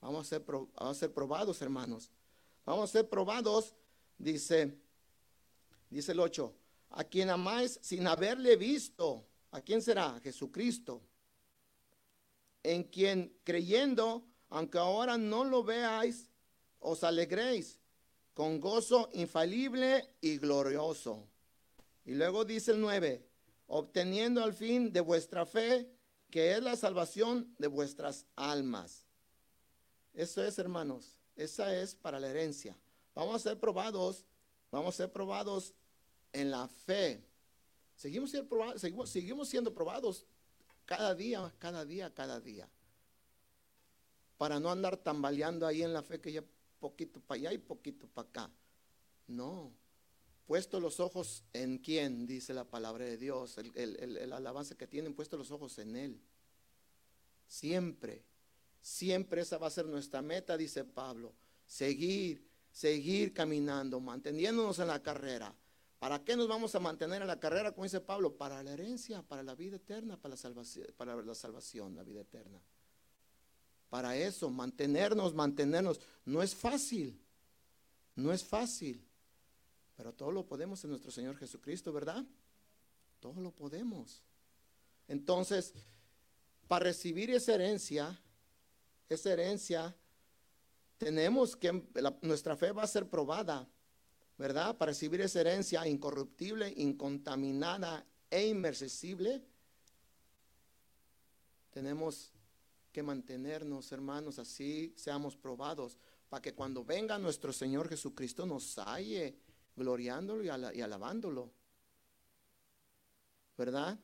Vamos 0.00 0.26
a 0.26 0.28
ser, 0.28 0.44
a 0.76 0.94
ser 0.94 1.12
probados, 1.12 1.62
hermanos. 1.62 2.10
Vamos 2.66 2.90
a 2.90 2.92
ser 2.92 3.08
probados, 3.08 3.74
dice, 4.18 4.76
dice 5.88 6.12
el 6.12 6.20
8, 6.20 6.54
a 6.90 7.04
quien 7.04 7.30
amáis 7.30 7.78
sin 7.82 8.06
haberle 8.06 8.56
visto. 8.56 9.26
¿A 9.50 9.60
quién 9.60 9.80
será? 9.80 10.20
Jesucristo. 10.22 11.02
En 12.62 12.84
quien 12.84 13.38
creyendo, 13.44 14.26
aunque 14.50 14.78
ahora 14.78 15.16
no 15.16 15.44
lo 15.44 15.62
veáis, 15.62 16.28
os 16.80 17.04
alegréis 17.04 17.78
con 18.34 18.60
gozo 18.60 19.08
infalible 19.12 20.10
y 20.20 20.38
glorioso. 20.38 21.26
Y 22.04 22.14
luego 22.14 22.44
dice 22.44 22.72
el 22.72 22.80
9, 22.80 23.24
obteniendo 23.68 24.42
al 24.42 24.52
fin 24.52 24.92
de 24.92 25.00
vuestra 25.00 25.46
fe, 25.46 25.88
que 26.30 26.52
es 26.52 26.62
la 26.62 26.76
salvación 26.76 27.54
de 27.58 27.68
vuestras 27.68 28.26
almas. 28.34 29.06
Eso 30.12 30.44
es, 30.44 30.58
hermanos, 30.58 31.20
esa 31.36 31.74
es 31.76 31.94
para 31.94 32.20
la 32.20 32.28
herencia. 32.28 32.76
Vamos 33.14 33.36
a 33.36 33.50
ser 33.50 33.58
probados, 33.58 34.26
vamos 34.70 34.94
a 34.94 34.98
ser 34.98 35.12
probados 35.12 35.72
en 36.32 36.50
la 36.50 36.66
fe. 36.68 37.24
Seguimos 37.94 38.30
siendo 38.30 38.48
probados, 38.48 38.80
seguimos, 38.80 39.48
siendo 39.48 39.72
probados 39.72 40.26
cada 40.84 41.14
día, 41.14 41.54
cada 41.58 41.84
día, 41.84 42.12
cada 42.12 42.40
día. 42.40 42.68
Para 44.36 44.58
no 44.58 44.70
andar 44.70 44.96
tambaleando 44.96 45.66
ahí 45.66 45.82
en 45.82 45.92
la 45.92 46.02
fe 46.02 46.20
que 46.20 46.32
ya 46.32 46.44
poquito 46.84 47.18
para 47.18 47.38
allá 47.38 47.52
y 47.54 47.58
poquito 47.58 48.06
para 48.08 48.28
acá. 48.28 48.50
No. 49.26 49.72
Puesto 50.46 50.80
los 50.80 51.00
ojos 51.00 51.42
en 51.54 51.78
quién, 51.78 52.26
dice 52.26 52.52
la 52.52 52.64
palabra 52.64 53.06
de 53.06 53.16
Dios, 53.16 53.56
el, 53.56 54.32
alabanza 54.34 54.74
que 54.74 54.86
tienen, 54.86 55.14
puesto 55.14 55.38
los 55.38 55.50
ojos 55.50 55.78
en 55.78 55.96
Él. 55.96 56.20
Siempre, 57.46 58.22
siempre 58.82 59.40
esa 59.40 59.56
va 59.56 59.68
a 59.68 59.70
ser 59.70 59.86
nuestra 59.86 60.20
meta, 60.20 60.58
dice 60.58 60.84
Pablo. 60.84 61.32
Seguir, 61.66 62.46
seguir 62.70 63.32
caminando, 63.32 63.98
manteniéndonos 63.98 64.78
en 64.78 64.88
la 64.88 65.02
carrera. 65.02 65.54
¿Para 65.98 66.22
qué 66.22 66.36
nos 66.36 66.48
vamos 66.48 66.74
a 66.74 66.80
mantener 66.80 67.22
en 67.22 67.28
la 67.28 67.40
carrera, 67.40 67.72
como 67.72 67.84
dice 67.84 68.02
Pablo? 68.02 68.36
Para 68.36 68.62
la 68.62 68.74
herencia, 68.74 69.22
para 69.22 69.42
la 69.42 69.54
vida 69.54 69.76
eterna, 69.76 70.20
para 70.20 70.34
la 70.34 70.36
salvación, 70.36 70.88
para 70.98 71.16
la, 71.16 71.34
salvación, 71.34 71.96
la 71.96 72.02
vida 72.02 72.20
eterna 72.20 72.60
para 73.94 74.16
eso, 74.16 74.50
mantenernos, 74.50 75.34
mantenernos. 75.34 76.00
No 76.24 76.42
es 76.42 76.52
fácil, 76.52 77.16
no 78.16 78.32
es 78.32 78.42
fácil, 78.42 79.00
pero 79.96 80.12
todo 80.12 80.32
lo 80.32 80.44
podemos 80.44 80.82
en 80.82 80.90
nuestro 80.90 81.12
Señor 81.12 81.36
Jesucristo, 81.36 81.92
¿verdad? 81.92 82.24
Todo 83.20 83.40
lo 83.40 83.52
podemos. 83.52 84.20
Entonces, 85.06 85.74
para 86.66 86.86
recibir 86.86 87.30
esa 87.30 87.54
herencia, 87.54 88.20
esa 89.08 89.32
herencia, 89.32 89.94
tenemos 90.98 91.54
que, 91.54 91.86
nuestra 92.20 92.56
fe 92.56 92.72
va 92.72 92.82
a 92.82 92.88
ser 92.88 93.08
probada, 93.08 93.68
¿verdad? 94.36 94.76
Para 94.76 94.90
recibir 94.90 95.20
esa 95.20 95.40
herencia 95.40 95.86
incorruptible, 95.86 96.74
incontaminada 96.78 98.04
e 98.28 98.48
inmersible, 98.48 99.40
tenemos 101.70 102.33
que 102.94 103.02
mantenernos, 103.02 103.90
hermanos, 103.90 104.38
así 104.38 104.94
seamos 104.96 105.36
probados, 105.36 105.98
para 106.28 106.40
que 106.40 106.54
cuando 106.54 106.84
venga 106.84 107.18
nuestro 107.18 107.52
Señor 107.52 107.88
Jesucristo 107.88 108.46
nos 108.46 108.78
halle 108.78 109.36
gloriándolo 109.74 110.44
y, 110.44 110.80
alabándolo. 110.80 111.52
¿Verdad? 113.58 113.98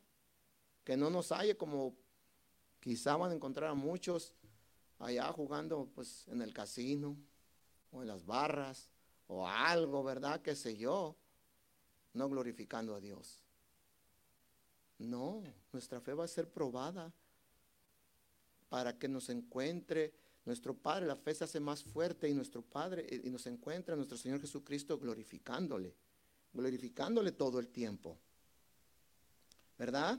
Que 0.82 0.96
no 0.96 1.08
nos 1.08 1.30
halle 1.30 1.56
como 1.56 1.94
quizá 2.80 3.16
van 3.16 3.30
a 3.30 3.34
encontrar 3.34 3.70
a 3.70 3.74
muchos 3.74 4.34
allá 4.98 5.32
jugando 5.32 5.88
pues 5.94 6.26
en 6.26 6.42
el 6.42 6.52
casino 6.52 7.16
o 7.92 8.02
en 8.02 8.08
las 8.08 8.26
barras 8.26 8.90
o 9.28 9.46
algo, 9.46 10.02
¿verdad? 10.02 10.42
Que 10.42 10.56
sé 10.56 10.76
yo, 10.76 11.16
no 12.14 12.28
glorificando 12.28 12.96
a 12.96 13.00
Dios. 13.00 13.40
No, 14.98 15.44
nuestra 15.72 16.00
fe 16.00 16.12
va 16.12 16.24
a 16.24 16.28
ser 16.28 16.50
probada 16.50 17.12
para 18.70 18.96
que 18.96 19.08
nos 19.08 19.28
encuentre 19.28 20.14
nuestro 20.46 20.74
Padre. 20.74 21.06
La 21.06 21.16
fe 21.16 21.34
se 21.34 21.44
hace 21.44 21.60
más 21.60 21.82
fuerte 21.82 22.28
y 22.28 22.34
nuestro 22.34 22.62
Padre 22.62 23.06
y 23.22 23.28
nos 23.28 23.46
encuentra 23.46 23.96
nuestro 23.96 24.16
Señor 24.16 24.40
Jesucristo 24.40 24.98
glorificándole, 24.98 25.94
glorificándole 26.54 27.32
todo 27.32 27.58
el 27.58 27.68
tiempo. 27.68 28.16
¿Verdad? 29.76 30.18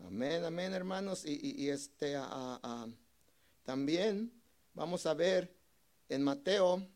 Amén, 0.00 0.44
amén, 0.44 0.74
hermanos. 0.74 1.24
Y, 1.24 1.68
este 1.70 2.16
también 3.64 4.30
vamos 4.74 5.06
a 5.06 5.14
ver 5.14 5.52
en 6.08 6.22
Mateo, 6.22 6.86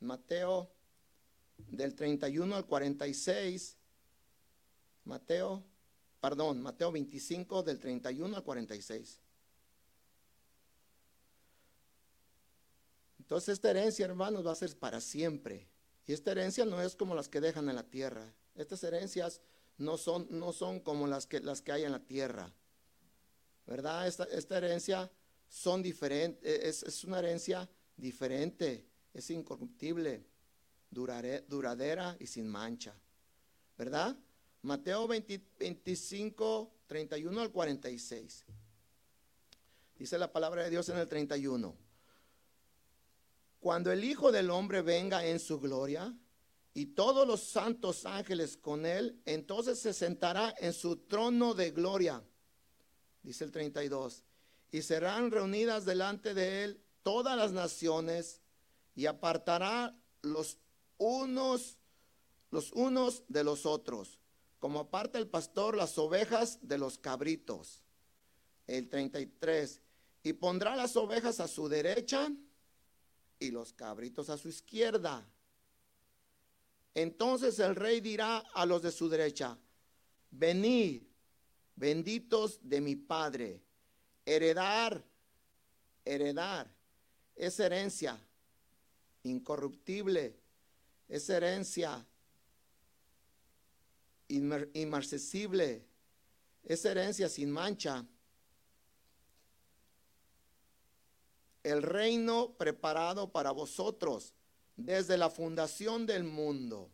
Mateo 0.00 0.70
del 1.68 1.94
31 1.94 2.56
al 2.56 2.66
46, 2.66 3.76
Mateo 5.04 5.64
perdón, 6.20 6.60
Mateo 6.62 6.92
25 6.92 7.62
del 7.62 7.78
31 7.78 8.36
al 8.36 8.42
46. 8.44 9.20
Entonces 13.18 13.50
esta 13.50 13.70
herencia, 13.70 14.06
hermanos, 14.06 14.46
va 14.46 14.52
a 14.52 14.56
ser 14.56 14.76
para 14.76 15.00
siempre. 15.00 15.68
Y 16.06 16.12
esta 16.12 16.32
herencia 16.32 16.64
no 16.64 16.82
es 16.82 16.96
como 16.96 17.14
las 17.14 17.28
que 17.28 17.40
dejan 17.40 17.68
en 17.68 17.76
la 17.76 17.84
tierra. 17.84 18.34
Estas 18.56 18.82
herencias 18.82 19.40
no 19.78 19.96
son, 19.96 20.26
no 20.30 20.52
son 20.52 20.80
como 20.80 21.06
las 21.06 21.26
que, 21.26 21.40
las 21.40 21.62
que 21.62 21.72
hay 21.72 21.84
en 21.84 21.92
la 21.92 22.00
tierra. 22.00 22.52
¿Verdad? 23.66 24.08
Esta, 24.08 24.24
esta 24.24 24.58
herencia 24.58 25.10
son 25.48 25.82
diferentes, 25.82 26.40
es, 26.42 26.82
es, 26.82 27.04
una 27.04 27.20
herencia 27.20 27.68
diferente, 27.96 28.86
es 29.14 29.30
incorruptible, 29.30 30.26
duradera 30.90 32.16
y 32.18 32.26
sin 32.26 32.48
mancha. 32.48 32.94
¿Verdad? 33.78 34.16
Mateo 34.62 35.08
25, 35.08 36.70
31 36.86 37.40
al 37.40 37.50
46. 37.50 38.44
Dice 39.96 40.18
la 40.18 40.30
palabra 40.30 40.64
de 40.64 40.70
Dios 40.70 40.88
en 40.90 40.98
el 40.98 41.08
31. 41.08 41.74
Cuando 43.58 43.90
el 43.90 44.04
Hijo 44.04 44.30
del 44.30 44.50
Hombre 44.50 44.82
venga 44.82 45.24
en 45.24 45.38
su 45.38 45.60
gloria 45.60 46.14
y 46.74 46.86
todos 46.86 47.26
los 47.26 47.42
santos 47.42 48.04
ángeles 48.04 48.58
con 48.58 48.84
él, 48.84 49.20
entonces 49.24 49.78
se 49.78 49.94
sentará 49.94 50.54
en 50.58 50.74
su 50.74 50.96
trono 50.96 51.54
de 51.54 51.70
gloria. 51.70 52.22
Dice 53.22 53.44
el 53.44 53.52
32. 53.52 54.24
Y 54.72 54.82
serán 54.82 55.30
reunidas 55.30 55.86
delante 55.86 56.34
de 56.34 56.64
él 56.64 56.82
todas 57.02 57.36
las 57.36 57.52
naciones 57.52 58.42
y 58.94 59.06
apartará 59.06 59.96
los 60.22 60.58
unos 60.98 61.78
los 62.50 62.72
unos 62.72 63.22
de 63.28 63.44
los 63.44 63.64
otros 63.64 64.19
como 64.60 64.80
aparta 64.80 65.18
el 65.18 65.26
pastor 65.26 65.76
las 65.76 65.98
ovejas 65.98 66.58
de 66.62 66.78
los 66.78 66.98
cabritos. 66.98 67.82
El 68.66 68.88
33. 68.88 69.80
Y 70.22 70.34
pondrá 70.34 70.76
las 70.76 70.96
ovejas 70.96 71.40
a 71.40 71.48
su 71.48 71.68
derecha 71.68 72.30
y 73.38 73.50
los 73.50 73.72
cabritos 73.72 74.28
a 74.28 74.36
su 74.36 74.48
izquierda. 74.48 75.26
Entonces 76.94 77.58
el 77.58 77.74
rey 77.74 78.00
dirá 78.00 78.38
a 78.54 78.66
los 78.66 78.82
de 78.82 78.92
su 78.92 79.08
derecha, 79.08 79.56
venid, 80.30 81.02
benditos 81.74 82.58
de 82.62 82.80
mi 82.80 82.96
Padre, 82.96 83.62
heredar, 84.26 85.02
heredar, 86.04 86.70
es 87.34 87.58
herencia 87.60 88.20
incorruptible, 89.22 90.36
es 91.08 91.30
herencia 91.30 92.04
inmarcesible, 94.30 95.84
es 96.64 96.84
herencia 96.84 97.28
sin 97.28 97.50
mancha. 97.50 98.06
El 101.62 101.82
reino 101.82 102.54
preparado 102.56 103.30
para 103.30 103.50
vosotros 103.50 104.34
desde 104.76 105.18
la 105.18 105.28
fundación 105.28 106.06
del 106.06 106.24
mundo. 106.24 106.90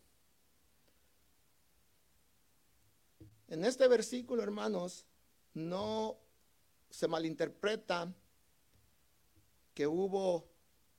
En 3.47 3.63
este 3.63 3.87
versículo, 3.87 4.43
hermanos, 4.43 5.05
no 5.53 6.17
se 6.89 7.07
malinterpreta 7.07 8.13
que 9.73 9.87
hubo 9.87 10.49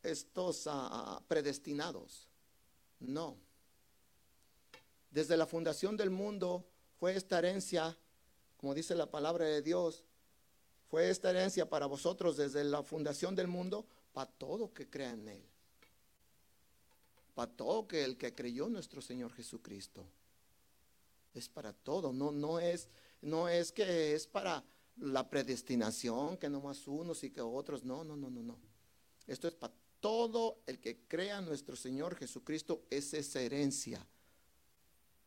estos 0.02 0.66
ah, 0.66 0.88
ah, 0.90 1.22
predestinados. 1.28 2.28
No. 3.00 3.36
Desde 5.10 5.36
la 5.36 5.46
fundación 5.46 5.96
del 5.96 6.10
mundo 6.10 6.66
fue 6.98 7.16
esta 7.16 7.38
herencia, 7.38 7.96
como 8.56 8.74
dice 8.74 8.94
la 8.94 9.10
palabra 9.10 9.46
de 9.46 9.62
Dios, 9.62 10.04
fue 10.90 11.10
esta 11.10 11.30
herencia 11.30 11.68
para 11.68 11.86
vosotros 11.86 12.36
desde 12.36 12.64
la 12.64 12.82
fundación 12.82 13.34
del 13.34 13.46
mundo, 13.46 13.86
para 14.12 14.30
todo 14.30 14.72
que 14.72 14.88
crea 14.88 15.12
en 15.12 15.28
Él. 15.28 15.42
Para 17.34 17.50
todo 17.50 17.86
que 17.86 18.04
el 18.04 18.16
que 18.16 18.34
creyó 18.34 18.68
nuestro 18.68 19.00
Señor 19.00 19.32
Jesucristo. 19.32 20.04
Es 21.34 21.48
para 21.48 21.72
todo, 21.72 22.12
no, 22.12 22.32
no, 22.32 22.58
es, 22.58 22.88
no 23.22 23.48
es 23.48 23.70
que 23.70 24.14
es 24.14 24.26
para 24.26 24.64
la 24.96 25.28
predestinación, 25.28 26.36
que 26.36 26.48
no 26.48 26.60
más 26.60 26.88
unos 26.88 27.22
y 27.22 27.30
que 27.30 27.40
otros. 27.40 27.84
No, 27.84 28.02
no, 28.02 28.16
no, 28.16 28.28
no, 28.28 28.42
no. 28.42 28.56
Esto 29.26 29.46
es 29.46 29.54
para 29.54 29.72
todo 30.00 30.58
el 30.66 30.80
que 30.80 30.98
crea 31.06 31.40
nuestro 31.40 31.76
Señor 31.76 32.16
Jesucristo, 32.16 32.82
es 32.90 33.14
esa 33.14 33.40
herencia 33.40 34.04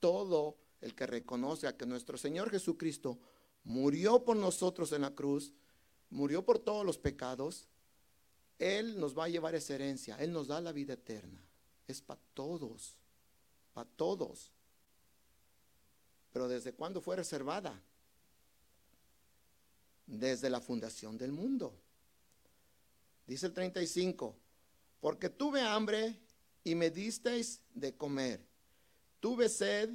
todo 0.02 0.58
el 0.82 0.94
que 0.94 1.08
reconoce 1.08 1.74
que 1.78 1.86
nuestro 1.86 2.18
Señor 2.18 2.50
Jesucristo 2.50 3.18
murió 3.64 4.26
por 4.26 4.36
nosotros 4.36 4.92
en 4.92 5.04
la 5.04 5.16
cruz, 5.16 5.54
murió 6.10 6.44
por 6.44 6.60
todos 6.60 6.86
los 6.86 6.98
pecados, 6.98 7.68
Él 8.60 9.00
nos 9.00 9.18
va 9.18 9.26
a 9.26 9.30
llevar 9.30 9.56
esa 9.56 9.76
herencia, 9.76 10.18
Él 10.18 10.34
nos 10.34 10.48
da 10.48 10.60
la 10.60 10.74
vida 10.74 10.94
eterna. 10.94 11.40
Es 11.88 12.02
para 12.02 12.20
todos, 12.34 12.98
para 13.74 13.90
todos. 13.90 14.52
Pero 16.34 16.48
¿desde 16.48 16.74
cuándo 16.74 17.02
fue 17.02 17.16
reservada? 17.16 17.80
Desde 20.08 20.50
la 20.50 20.60
fundación 20.60 21.18
del 21.18 21.32
mundo. 21.32 21.74
Dice 23.28 23.46
el 23.46 23.54
35, 23.54 24.36
porque 25.00 25.30
tuve 25.30 25.62
hambre 25.62 26.20
y 26.64 26.76
me 26.76 26.90
disteis 26.90 27.62
de 27.74 27.96
comer 27.96 28.51
Tuve 29.22 29.48
sed 29.48 29.92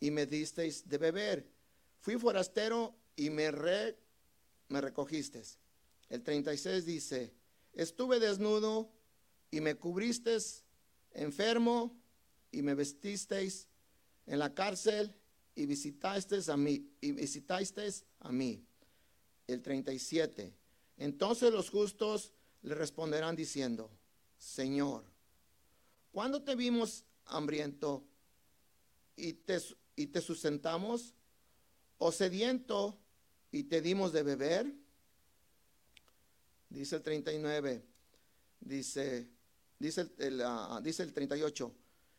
y 0.00 0.10
me 0.10 0.24
disteis 0.24 0.88
de 0.88 0.96
beber. 0.96 1.46
Fui 2.00 2.16
forastero 2.16 2.94
y 3.16 3.28
me, 3.28 3.50
re, 3.50 3.98
me 4.68 4.80
recogisteis. 4.80 5.58
El 6.08 6.22
36 6.22 6.86
dice, 6.86 7.34
estuve 7.72 8.20
desnudo 8.20 8.90
y 9.50 9.60
me 9.60 9.74
cubristeis 9.74 10.64
enfermo 11.10 12.00
y 12.52 12.62
me 12.62 12.74
vestisteis 12.74 13.68
en 14.26 14.38
la 14.38 14.54
cárcel 14.54 15.12
y 15.56 15.66
visitasteis 15.66 16.48
a 16.48 16.56
mí 16.56 16.88
y 17.00 17.12
visitasteis 17.12 18.04
a 18.20 18.30
mí. 18.30 18.64
El 19.48 19.62
37. 19.62 20.54
Entonces 20.98 21.52
los 21.52 21.70
justos 21.70 22.32
le 22.62 22.74
responderán 22.74 23.34
diciendo, 23.34 23.90
Señor, 24.38 25.04
¿cuándo 26.12 26.42
te 26.42 26.54
vimos 26.54 27.04
hambriento 27.26 28.04
y 29.16 29.34
te, 29.34 29.60
y 29.96 30.06
te 30.08 30.20
sustentamos, 30.20 31.14
o 31.98 32.12
sediento 32.12 32.98
y 33.50 33.64
te 33.64 33.80
dimos 33.80 34.12
de 34.12 34.22
beber. 34.22 34.74
Dice 36.68 36.96
el 36.96 37.02
39, 37.02 37.84
dice, 38.60 39.28
dice 39.78 40.10
el, 40.18 40.42
dice 40.82 41.02
el 41.04 41.12
38, 41.12 41.74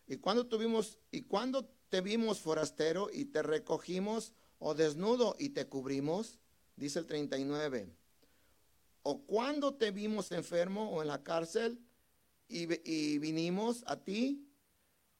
¿Y 0.07 0.17
cuando 0.17 0.45
tuvimos 0.45 0.99
y 1.11 1.23
cuando 1.23 1.65
te 1.89 2.01
vimos 2.01 2.39
forastero 2.39 3.09
y 3.11 3.25
te 3.25 3.41
recogimos 3.41 4.33
o 4.59 4.75
desnudo 4.75 5.35
y 5.39 5.49
te 5.49 5.67
cubrimos? 5.67 6.39
Dice 6.75 6.99
el 6.99 7.05
39. 7.05 7.89
¿O 9.03 9.21
cuando 9.21 9.75
te 9.75 9.91
vimos 9.91 10.31
enfermo 10.31 10.91
o 10.91 11.01
en 11.01 11.07
la 11.07 11.23
cárcel 11.23 11.79
y, 12.47 12.67
y 12.89 13.17
vinimos 13.17 13.83
a 13.87 14.03
ti? 14.03 14.47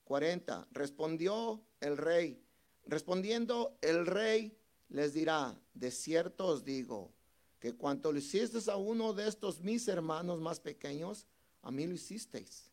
40. 0.04 0.68
Respondió 0.72 1.65
el 1.80 1.98
rey. 1.98 2.42
Respondiendo 2.86 3.78
el 3.82 4.06
rey 4.06 4.58
les 4.90 5.14
dirá, 5.14 5.60
de 5.74 5.92
cierto 5.92 6.48
os 6.48 6.64
digo, 6.64 7.12
que 7.60 7.74
cuanto 7.74 8.12
lo 8.12 8.20
hicisteis 8.20 8.68
a 8.68 8.76
uno 8.76 9.14
de 9.14 9.28
estos 9.28 9.62
mis 9.62 9.88
hermanos 9.88 10.40
más 10.40 10.60
pequeños, 10.60 11.26
a 11.62 11.72
mí 11.72 11.88
lo 11.88 11.96
hicisteis. 11.96 12.70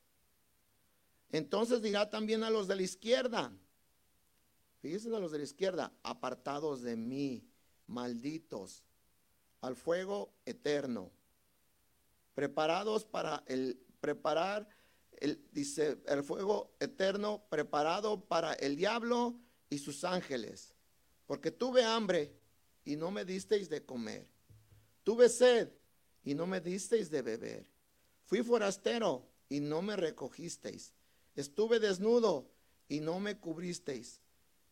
Entonces 1.30 1.80
dirá 1.80 2.10
también 2.10 2.44
a 2.44 2.50
los 2.50 2.68
de 2.68 2.76
la 2.76 2.82
izquierda, 2.82 3.50
fíjense 4.80 5.08
a 5.14 5.18
los 5.18 5.32
de 5.32 5.38
la 5.38 5.44
izquierda, 5.44 5.92
apartados 6.02 6.82
de 6.82 6.96
mí, 6.96 7.48
malditos, 7.86 8.82
al 9.62 9.76
fuego 9.76 10.34
eterno, 10.44 11.10
preparados 12.34 13.04
para 13.06 13.42
el 13.46 13.80
preparar 14.00 14.68
el, 15.22 15.40
dice 15.52 15.98
el 16.06 16.24
fuego 16.24 16.74
eterno 16.80 17.44
preparado 17.48 18.24
para 18.24 18.54
el 18.54 18.74
diablo 18.74 19.38
y 19.70 19.78
sus 19.78 20.02
ángeles. 20.02 20.74
Porque 21.26 21.52
tuve 21.52 21.84
hambre 21.84 22.34
y 22.84 22.96
no 22.96 23.12
me 23.12 23.24
disteis 23.24 23.68
de 23.68 23.84
comer. 23.84 24.26
Tuve 25.04 25.28
sed 25.28 25.70
y 26.24 26.34
no 26.34 26.46
me 26.46 26.60
disteis 26.60 27.08
de 27.08 27.22
beber. 27.22 27.66
Fui 28.24 28.42
forastero 28.42 29.28
y 29.48 29.60
no 29.60 29.80
me 29.80 29.94
recogisteis. 29.94 30.92
Estuve 31.36 31.78
desnudo 31.78 32.50
y 32.88 32.98
no 32.98 33.20
me 33.20 33.38
cubristeis. 33.38 34.20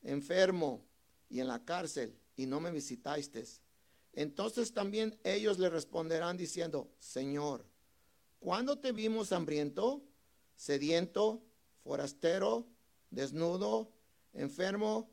Enfermo 0.02 0.84
y 1.28 1.38
en 1.38 1.46
la 1.46 1.64
cárcel 1.64 2.18
y 2.34 2.46
no 2.46 2.58
me 2.58 2.72
visitasteis. 2.72 3.60
Entonces 4.14 4.72
también 4.72 5.16
ellos 5.22 5.60
le 5.60 5.70
responderán 5.70 6.36
diciendo, 6.36 6.90
Señor, 6.98 7.64
¿cuándo 8.40 8.80
te 8.80 8.90
vimos 8.90 9.30
hambriento, 9.30 10.02
sediento, 10.60 11.42
forastero, 11.82 12.66
desnudo, 13.10 13.90
enfermo 14.34 15.10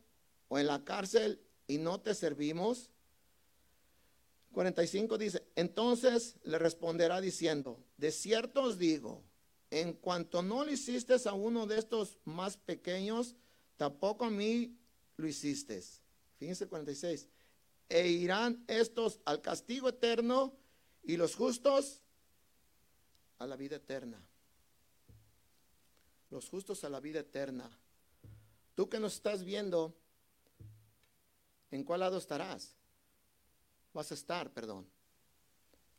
o 0.50 0.60
en 0.60 0.68
la 0.68 0.84
cárcel 0.84 1.42
y 1.68 1.78
no 1.78 2.02
te 2.02 2.14
servimos? 2.14 2.92
45 4.52 5.18
dice, 5.18 5.48
entonces 5.56 6.36
le 6.44 6.60
responderá 6.60 7.22
diciendo, 7.22 7.80
de 7.96 8.12
cierto 8.12 8.64
os 8.64 8.78
digo, 8.78 9.24
en 9.72 9.94
cuanto 9.94 10.42
no 10.42 10.66
lo 10.66 10.72
hiciste 10.72 11.16
a 11.26 11.34
uno 11.34 11.66
de 11.66 11.80
estos 11.80 12.18
más 12.26 12.58
pequeños, 12.58 13.36
tampoco 13.78 14.26
a 14.26 14.30
mí 14.30 14.78
lo 15.16 15.28
hiciste. 15.28 15.82
Fíjense 16.40 16.68
46. 16.68 17.28
E 17.90 18.08
irán 18.10 18.66
estos 18.68 19.22
al 19.24 19.42
castigo 19.42 19.88
eterno 19.88 20.54
y 21.04 21.16
los 21.16 21.36
justos 21.36 22.02
a 23.40 23.48
la 23.48 23.56
vida 23.56 23.78
eterna. 23.78 24.28
Los 26.30 26.50
justos 26.50 26.84
a 26.84 26.90
la 26.90 27.00
vida 27.00 27.20
eterna. 27.20 27.70
Tú 28.76 28.90
que 28.90 29.00
nos 29.00 29.16
estás 29.16 29.44
viendo, 29.44 29.96
¿en 31.72 31.84
cuál 31.84 32.02
lado 32.02 32.18
estarás? 32.18 32.76
Vas 33.94 34.12
a 34.12 34.14
estar, 34.14 34.52
perdón. 34.54 34.88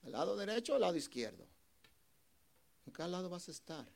¿Al 0.04 0.12
lado 0.12 0.36
derecho 0.36 0.72
o 0.72 0.74
al 0.76 0.82
lado 0.82 0.96
izquierdo? 0.96 1.46
¿En 2.86 2.92
qué 2.92 3.06
lado 3.08 3.28
vas 3.28 3.48
a 3.48 3.50
estar? 3.50 3.86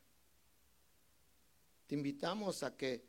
Te 1.86 1.94
invitamos 1.94 2.62
a 2.62 2.76
que 2.76 3.06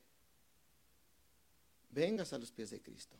vengas 1.89 2.33
a 2.33 2.37
los 2.37 2.51
pies 2.51 2.69
de 2.71 2.81
Cristo. 2.81 3.17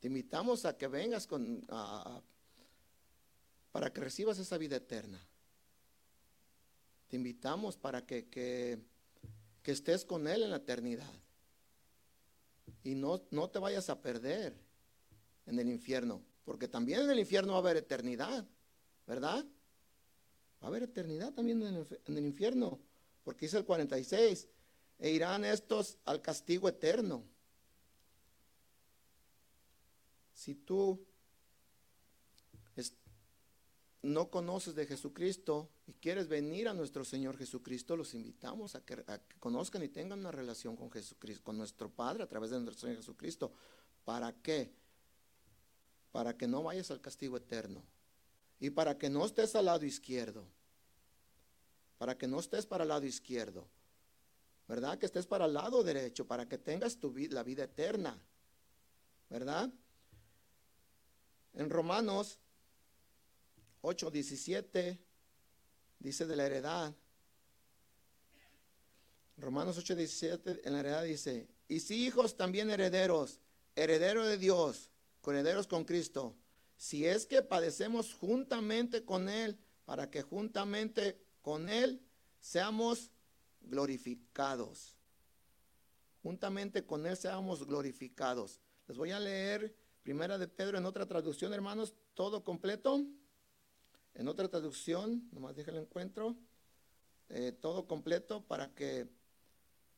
Te 0.00 0.08
invitamos 0.08 0.64
a 0.64 0.76
que 0.76 0.88
vengas 0.88 1.26
con, 1.26 1.66
para 3.72 3.92
que 3.92 4.00
recibas 4.00 4.38
esa 4.38 4.58
vida 4.58 4.76
eterna. 4.76 5.20
Te 7.08 7.16
invitamos 7.16 7.76
para 7.76 8.04
que, 8.04 8.28
que, 8.28 8.78
que 9.66 9.72
estés 9.72 10.04
con 10.04 10.28
Él 10.28 10.44
en 10.44 10.50
la 10.50 10.58
eternidad 10.58 11.12
y 12.84 12.94
no, 12.94 13.20
no 13.32 13.50
te 13.50 13.58
vayas 13.58 13.90
a 13.90 14.00
perder 14.00 14.56
en 15.44 15.58
el 15.58 15.68
infierno, 15.68 16.22
porque 16.44 16.68
también 16.68 17.00
en 17.00 17.10
el 17.10 17.18
infierno 17.18 17.50
va 17.50 17.58
a 17.58 17.62
haber 17.62 17.78
eternidad, 17.78 18.46
¿verdad? 19.08 19.44
Va 20.62 20.66
a 20.66 20.66
haber 20.68 20.84
eternidad 20.84 21.32
también 21.32 21.62
en 21.62 21.74
el, 21.74 22.00
en 22.06 22.16
el 22.16 22.26
infierno, 22.26 22.78
porque 23.24 23.46
dice 23.46 23.58
el 23.58 23.64
46, 23.64 24.46
e 25.00 25.10
irán 25.10 25.44
estos 25.44 25.98
al 26.04 26.22
castigo 26.22 26.68
eterno. 26.68 27.24
Si 30.32 30.54
tú 30.54 31.04
no 34.06 34.30
conoces 34.30 34.74
de 34.74 34.86
Jesucristo 34.86 35.68
y 35.86 35.92
quieres 35.92 36.28
venir 36.28 36.68
a 36.68 36.74
nuestro 36.74 37.04
Señor 37.04 37.36
Jesucristo, 37.36 37.96
los 37.96 38.14
invitamos 38.14 38.74
a 38.74 38.84
que, 38.84 39.04
conozcan 39.38 39.82
y 39.82 39.88
tengan 39.88 40.20
una 40.20 40.30
relación 40.30 40.76
con 40.76 40.90
Jesucristo, 40.90 41.44
con 41.44 41.58
nuestro 41.58 41.90
Padre 41.90 42.22
a 42.22 42.28
través 42.28 42.50
de 42.50 42.60
nuestro 42.60 42.86
Señor 42.86 42.98
Jesucristo. 42.98 43.52
¿Para 44.04 44.32
qué? 44.32 44.72
Para 46.12 46.36
que 46.36 46.46
no 46.46 46.62
vayas 46.62 46.90
al 46.90 47.00
castigo 47.00 47.36
eterno 47.36 47.82
y 48.60 48.70
para 48.70 48.96
que 48.96 49.10
no 49.10 49.24
estés 49.24 49.54
al 49.54 49.66
lado 49.66 49.84
izquierdo. 49.84 50.44
Para 51.98 52.16
que 52.16 52.26
no 52.26 52.38
estés 52.40 52.66
para 52.66 52.84
el 52.84 52.88
lado 52.88 53.06
izquierdo. 53.06 53.66
¿Verdad? 54.68 54.98
Que 54.98 55.06
estés 55.06 55.26
para 55.26 55.46
el 55.46 55.54
lado 55.54 55.82
derecho, 55.82 56.26
para 56.26 56.48
que 56.48 56.58
tengas 56.58 56.98
tu 56.98 57.14
la 57.30 57.42
vida 57.42 57.64
eterna. 57.64 58.18
¿Verdad? 59.30 59.70
En 61.54 61.70
Romanos 61.70 62.38
8:17 63.86 64.98
dice 66.00 66.26
de 66.26 66.36
la 66.36 66.46
heredad. 66.46 66.94
Romanos 69.38 69.78
8:17 69.78 70.60
en 70.64 70.72
la 70.72 70.80
heredad 70.80 71.04
dice, 71.04 71.46
y 71.68 71.80
si 71.80 72.04
hijos 72.04 72.36
también 72.36 72.70
herederos, 72.70 73.40
heredero 73.76 74.26
de 74.26 74.38
Dios, 74.38 74.90
herederos 75.24 75.66
con 75.66 75.84
Cristo, 75.84 76.34
si 76.76 77.06
es 77.06 77.26
que 77.26 77.42
padecemos 77.42 78.14
juntamente 78.14 79.04
con 79.04 79.28
Él, 79.28 79.58
para 79.84 80.10
que 80.10 80.22
juntamente 80.22 81.20
con 81.42 81.68
Él 81.68 82.00
seamos 82.40 83.10
glorificados. 83.60 84.96
Juntamente 86.22 86.84
con 86.84 87.06
Él 87.06 87.16
seamos 87.16 87.66
glorificados. 87.66 88.60
Les 88.88 88.96
voy 88.96 89.12
a 89.12 89.20
leer 89.20 89.74
Primera 90.02 90.38
de 90.38 90.46
Pedro 90.46 90.78
en 90.78 90.86
otra 90.86 91.04
traducción, 91.06 91.52
hermanos, 91.52 91.92
todo 92.14 92.44
completo. 92.44 93.04
En 94.16 94.28
otra 94.28 94.48
traducción, 94.48 95.28
nomás 95.30 95.54
déjenlo 95.54 95.78
encuentro, 95.78 96.36
eh, 97.28 97.52
todo 97.52 97.86
completo 97.86 98.42
para 98.46 98.74
que 98.74 99.06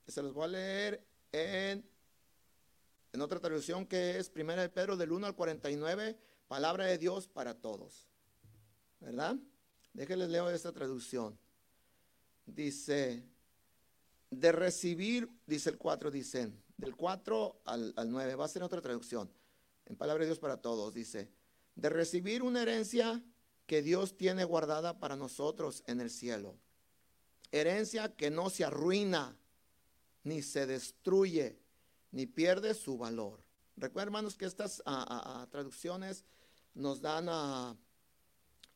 se 0.08 0.22
los 0.22 0.34
voy 0.34 0.44
a 0.44 0.48
leer 0.48 1.06
en, 1.30 1.88
en 3.12 3.20
otra 3.20 3.38
traducción 3.38 3.86
que 3.86 4.18
es 4.18 4.28
Primera 4.28 4.62
de 4.62 4.70
Pedro 4.70 4.96
del 4.96 5.12
1 5.12 5.24
al 5.24 5.36
49, 5.36 6.18
palabra 6.48 6.86
de 6.86 6.98
Dios 6.98 7.28
para 7.28 7.54
todos. 7.54 8.08
¿Verdad? 8.98 9.36
Déjenles 9.92 10.30
leo 10.30 10.50
esta 10.50 10.72
traducción. 10.72 11.38
Dice, 12.44 13.22
de 14.30 14.50
recibir, 14.50 15.30
dice 15.46 15.70
el 15.70 15.78
4, 15.78 16.10
dicen, 16.10 16.60
del 16.76 16.96
4 16.96 17.60
al, 17.66 17.94
al 17.96 18.10
9, 18.10 18.34
va 18.34 18.46
a 18.46 18.48
ser 18.48 18.64
otra 18.64 18.80
traducción. 18.80 19.30
En 19.86 19.94
palabra 19.94 20.22
de 20.22 20.26
Dios 20.26 20.40
para 20.40 20.56
todos, 20.56 20.92
dice, 20.92 21.30
de 21.76 21.88
recibir 21.88 22.42
una 22.42 22.62
herencia 22.62 23.22
que 23.68 23.82
Dios 23.82 24.16
tiene 24.16 24.44
guardada 24.44 24.98
para 24.98 25.14
nosotros 25.14 25.84
en 25.86 26.00
el 26.00 26.08
cielo. 26.08 26.56
Herencia 27.52 28.16
que 28.16 28.30
no 28.30 28.48
se 28.48 28.64
arruina, 28.64 29.36
ni 30.24 30.40
se 30.40 30.66
destruye, 30.66 31.60
ni 32.10 32.24
pierde 32.24 32.72
su 32.72 32.96
valor. 32.96 33.44
Recuerden, 33.76 34.08
hermanos, 34.08 34.38
que 34.38 34.46
estas 34.46 34.82
traducciones 35.50 36.24
nos 36.72 37.02
dan 37.02 37.78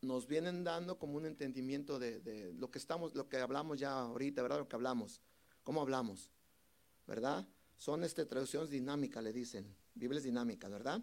nos 0.03 0.27
vienen 0.27 0.63
dando 0.63 0.99
como 0.99 1.17
un 1.17 1.25
entendimiento 1.25 1.99
de, 1.99 2.53
lo 2.59 2.71
que 2.71 2.79
estamos, 2.79 3.15
lo 3.15 3.31
que 3.31 3.39
hablamos 3.39 3.79
ya 3.79 3.99
ahorita, 3.99 4.43
¿verdad? 4.43 4.59
Lo 4.59 4.69
que 4.69 4.77
hablamos, 4.77 5.23
cómo 5.63 5.81
hablamos, 5.81 6.29
¿verdad? 7.07 7.49
Son 7.79 8.05
este, 8.05 8.27
traducciones 8.27 8.69
dinámicas, 8.69 9.25
le 9.25 9.33
dicen, 9.33 9.75
Biblias 9.95 10.25
dinámicas, 10.25 10.71
¿verdad? 10.71 11.01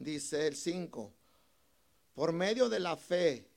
Dice 0.00 0.48
el 0.48 0.56
5, 0.56 1.14
por 2.14 2.32
medio 2.32 2.68
de 2.68 2.80
la 2.80 2.96
fe, 2.96 3.48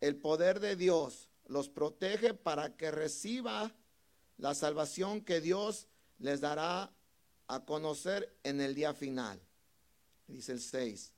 el 0.00 0.16
poder 0.16 0.60
de 0.60 0.76
Dios 0.76 1.28
los 1.46 1.68
protege 1.68 2.34
para 2.34 2.76
que 2.76 2.90
reciba 2.90 3.74
la 4.36 4.54
salvación 4.54 5.20
que 5.22 5.40
Dios 5.40 5.88
les 6.18 6.40
dará 6.40 6.92
a 7.48 7.64
conocer 7.64 8.36
en 8.44 8.60
el 8.60 8.74
día 8.74 8.94
final. 8.94 9.40
Dice 10.28 10.52
el 10.52 10.60
6. 10.60 11.12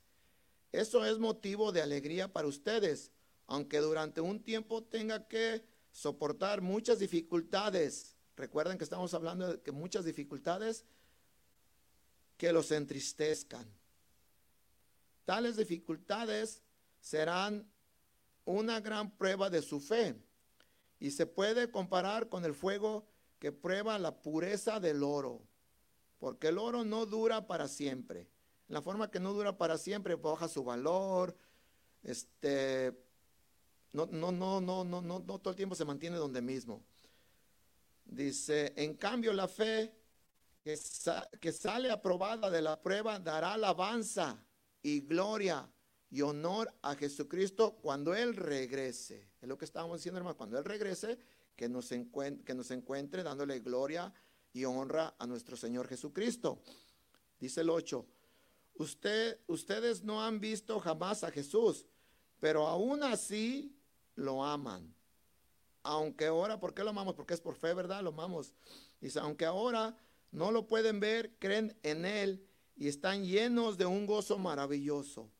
Eso 0.72 1.05
es 1.05 1.18
motivo 1.18 1.70
de 1.70 1.82
alegría 1.82 2.32
para 2.32 2.49
ustedes, 2.49 3.11
aunque 3.47 3.78
durante 3.78 4.20
un 4.22 4.43
tiempo 4.43 4.82
tenga 4.82 5.28
que 5.28 5.62
soportar 5.90 6.62
muchas 6.62 6.99
dificultades 6.99 8.16
recuerden 8.36 8.78
que 8.78 8.84
estamos 8.84 9.14
hablando 9.14 9.53
de 9.53 9.61
que 9.61 9.72
muchas 9.72 10.05
dificultades 10.05 10.84
que 12.36 12.53
los 12.53 12.70
entristezcan. 12.72 13.66
Tales 15.24 15.57
dificultades 15.57 16.62
serán 17.03 17.68
una 18.44 18.80
gran 18.80 19.11
prueba 19.11 19.50
de 19.50 19.61
su 19.61 19.80
fe 19.80 20.16
y 21.00 21.11
se 21.11 21.26
puede 21.26 21.70
comparar 21.70 22.28
con 22.28 22.44
el 22.44 22.55
fuego 22.55 23.05
que 23.40 23.50
prueba 23.50 23.98
la 23.98 24.22
pureza 24.22 24.78
del 24.78 25.03
oro, 25.03 25.42
porque 26.20 26.48
el 26.48 26.59
oro 26.59 26.84
no 26.84 27.05
dura 27.05 27.48
para 27.48 27.66
siempre. 27.66 28.28
La 28.68 28.80
forma 28.80 29.11
que 29.11 29.18
no 29.18 29.32
dura 29.32 29.59
para 29.59 29.76
siempre 29.78 30.14
baja 30.14 30.48
su 30.48 30.62
valor, 30.62 31.36
este, 32.05 32.96
no, 33.92 34.07
no, 34.07 34.30
no, 34.30 34.61
no, 34.61 34.84
no, 34.84 35.03
no, 35.03 35.18
no 35.18 35.38
todo 35.40 35.50
el 35.50 35.57
tiempo 35.57 35.74
se 35.74 35.84
mantiene 35.84 36.16
donde 36.16 36.40
mismo. 36.40 36.84
Dice, 38.05 38.72
en 38.76 38.94
cambio 38.94 39.32
la 39.32 39.48
fe 39.48 39.92
que, 40.62 40.78
que 41.40 41.53
sale 41.53 41.90
aprobada 41.90 42.48
de 42.48 42.62
la 42.62 42.80
prueba 42.80 43.18
dará 43.18 43.55
alabanza 43.55 44.40
y 44.82 45.00
gloria 45.00 45.68
y 46.12 46.20
honor 46.20 46.70
a 46.82 46.94
Jesucristo 46.94 47.78
cuando 47.80 48.14
Él 48.14 48.36
regrese. 48.36 49.30
Es 49.40 49.48
lo 49.48 49.56
que 49.56 49.64
estábamos 49.64 49.96
diciendo, 49.96 50.18
hermano, 50.18 50.36
cuando 50.36 50.58
Él 50.58 50.64
regrese, 50.64 51.18
que 51.56 51.70
nos, 51.70 51.90
encuentre, 51.90 52.44
que 52.44 52.54
nos 52.54 52.70
encuentre 52.70 53.22
dándole 53.22 53.60
gloria 53.60 54.12
y 54.52 54.66
honra 54.66 55.14
a 55.18 55.26
nuestro 55.26 55.56
Señor 55.56 55.88
Jesucristo. 55.88 56.60
Dice 57.40 57.62
el 57.62 57.70
8, 57.70 58.06
Usted, 58.74 59.40
ustedes 59.46 60.04
no 60.04 60.22
han 60.22 60.38
visto 60.38 60.78
jamás 60.80 61.24
a 61.24 61.30
Jesús, 61.30 61.86
pero 62.40 62.66
aún 62.66 63.02
así 63.02 63.74
lo 64.14 64.44
aman. 64.44 64.94
Aunque 65.82 66.26
ahora, 66.26 66.60
¿por 66.60 66.74
qué 66.74 66.84
lo 66.84 66.90
amamos? 66.90 67.14
Porque 67.14 67.32
es 67.32 67.40
por 67.40 67.54
fe, 67.54 67.72
¿verdad? 67.72 68.02
Lo 68.02 68.10
amamos. 68.10 68.52
Dice, 69.00 69.18
aunque 69.18 69.46
ahora 69.46 69.96
no 70.30 70.52
lo 70.52 70.66
pueden 70.66 71.00
ver, 71.00 71.34
creen 71.38 71.74
en 71.82 72.04
Él 72.04 72.46
y 72.76 72.88
están 72.88 73.24
llenos 73.24 73.78
de 73.78 73.86
un 73.86 74.04
gozo 74.04 74.38
maravilloso 74.38 75.30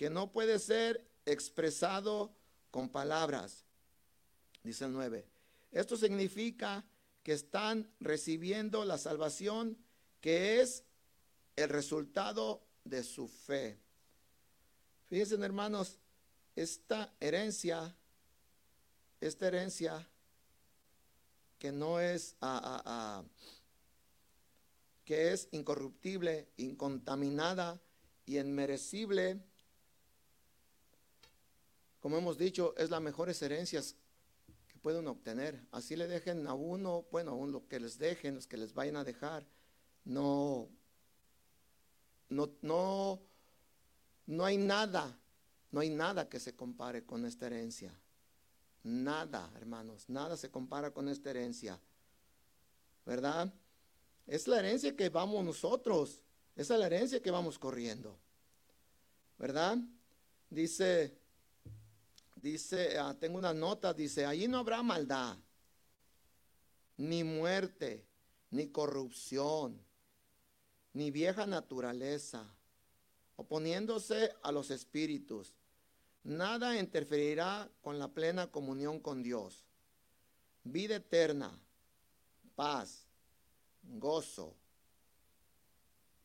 que 0.00 0.08
no 0.08 0.32
puede 0.32 0.58
ser 0.58 1.06
expresado 1.26 2.34
con 2.70 2.88
palabras. 2.88 3.66
Dice 4.64 4.86
el 4.86 4.94
9. 4.94 5.26
Esto 5.72 5.94
significa 5.98 6.86
que 7.22 7.34
están 7.34 7.86
recibiendo 8.00 8.86
la 8.86 8.96
salvación 8.96 9.76
que 10.22 10.62
es 10.62 10.84
el 11.54 11.68
resultado 11.68 12.66
de 12.82 13.04
su 13.04 13.28
fe. 13.28 13.78
Fíjense, 15.10 15.34
hermanos, 15.34 15.98
esta 16.56 17.12
herencia, 17.20 17.94
esta 19.20 19.48
herencia 19.48 20.08
que 21.58 21.72
no 21.72 22.00
es, 22.00 22.36
que 25.04 25.32
es 25.34 25.48
incorruptible, 25.50 26.48
incontaminada 26.56 27.78
y 28.24 28.38
inmerecible, 28.38 29.44
como 32.00 32.16
hemos 32.16 32.38
dicho, 32.38 32.74
es 32.76 32.90
las 32.90 33.00
mejores 33.00 33.40
herencias 33.42 33.94
que 34.66 34.78
pueden 34.78 35.06
obtener. 35.06 35.62
Así 35.70 35.96
le 35.96 36.08
dejen 36.08 36.46
a 36.46 36.54
uno, 36.54 37.06
bueno, 37.12 37.42
a 37.42 37.46
lo 37.46 37.68
que 37.68 37.78
les 37.78 37.98
dejen, 37.98 38.34
los 38.34 38.46
que 38.46 38.56
les 38.56 38.72
vayan 38.72 38.96
a 38.96 39.04
dejar, 39.04 39.46
no, 40.04 40.68
no, 42.30 42.50
no, 42.62 43.20
no 44.26 44.44
hay 44.44 44.56
nada, 44.56 45.18
no 45.70 45.80
hay 45.80 45.90
nada 45.90 46.28
que 46.28 46.40
se 46.40 46.56
compare 46.56 47.04
con 47.04 47.26
esta 47.26 47.46
herencia. 47.46 47.94
Nada, 48.82 49.50
hermanos, 49.56 50.08
nada 50.08 50.38
se 50.38 50.50
compara 50.50 50.92
con 50.92 51.08
esta 51.08 51.30
herencia. 51.30 51.78
¿Verdad? 53.04 53.52
Es 54.26 54.48
la 54.48 54.60
herencia 54.60 54.96
que 54.96 55.10
vamos 55.10 55.44
nosotros, 55.44 56.22
esa 56.56 56.74
es 56.74 56.80
la 56.80 56.86
herencia 56.86 57.20
que 57.20 57.30
vamos 57.30 57.58
corriendo. 57.58 58.18
¿Verdad? 59.38 59.78
Dice 60.48 61.19
dice, 62.40 62.98
ah, 62.98 63.14
tengo 63.18 63.38
una 63.38 63.52
nota, 63.52 63.92
dice, 63.92 64.26
allí 64.26 64.48
no 64.48 64.58
habrá 64.58 64.82
maldad, 64.82 65.36
ni 66.96 67.24
muerte, 67.24 68.06
ni 68.50 68.68
corrupción, 68.68 69.80
ni 70.92 71.10
vieja 71.10 71.46
naturaleza, 71.46 72.44
oponiéndose 73.36 74.34
a 74.42 74.52
los 74.52 74.70
espíritus. 74.70 75.54
Nada 76.22 76.78
interferirá 76.78 77.70
con 77.80 77.98
la 77.98 78.08
plena 78.08 78.50
comunión 78.50 79.00
con 79.00 79.22
Dios. 79.22 79.64
Vida 80.64 80.96
eterna, 80.96 81.58
paz, 82.54 83.06
gozo, 83.82 84.54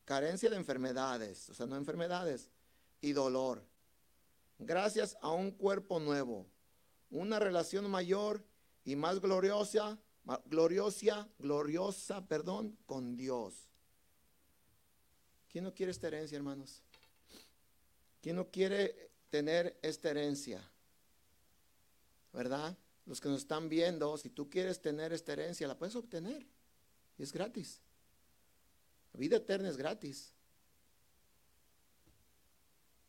carencia 0.03 0.49
de 0.49 0.57
enfermedades, 0.57 1.49
o 1.49 1.53
sea, 1.53 1.65
no 1.65 1.77
enfermedades, 1.77 2.49
y 2.99 3.13
dolor 3.13 3.63
gracias 4.59 5.17
a 5.21 5.31
un 5.31 5.51
cuerpo 5.51 5.99
nuevo, 5.99 6.47
una 7.09 7.39
relación 7.39 7.89
mayor 7.89 8.43
y 8.83 8.95
más 8.95 9.19
gloriosa, 9.19 9.99
gloriosa, 10.45 11.29
gloriosa, 11.39 12.25
perdón, 12.27 12.77
con 12.85 13.15
Dios. 13.15 13.69
¿Quién 15.49 15.63
no 15.63 15.73
quiere 15.73 15.91
esta 15.91 16.07
herencia, 16.07 16.35
hermanos? 16.35 16.81
¿Quién 18.21 18.35
no 18.35 18.49
quiere 18.49 19.11
tener 19.29 19.77
esta 19.81 20.09
herencia? 20.09 20.61
¿Verdad? 22.33 22.77
Los 23.05 23.21
que 23.21 23.29
nos 23.29 23.41
están 23.41 23.69
viendo, 23.69 24.17
si 24.17 24.29
tú 24.29 24.49
quieres 24.49 24.81
tener 24.81 25.13
esta 25.13 25.33
herencia, 25.33 25.67
la 25.67 25.77
puedes 25.77 25.95
obtener. 25.95 26.45
Y 27.17 27.23
es 27.23 27.31
gratis. 27.31 27.81
La 29.13 29.19
vida 29.19 29.37
eterna 29.37 29.69
es 29.69 29.77
gratis. 29.77 30.33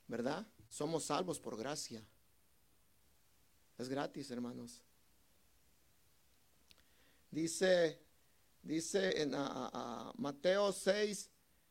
¿Verdad? 0.07 0.47
Somos 0.77 1.05
salvos 1.05 1.41
por 1.41 1.57
gracia. 1.57 2.07
Es 3.79 3.89
gratis, 3.89 4.31
hermanos. 4.31 4.83
Dice, 7.31 7.99
dice 8.61 9.22
en 9.22 9.31
Mateo 10.18 10.70
6, 10.74 11.31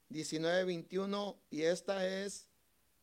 19, 0.09 0.63
21, 0.63 1.39
y 1.51 1.61
esta 1.61 2.07
es 2.07 2.49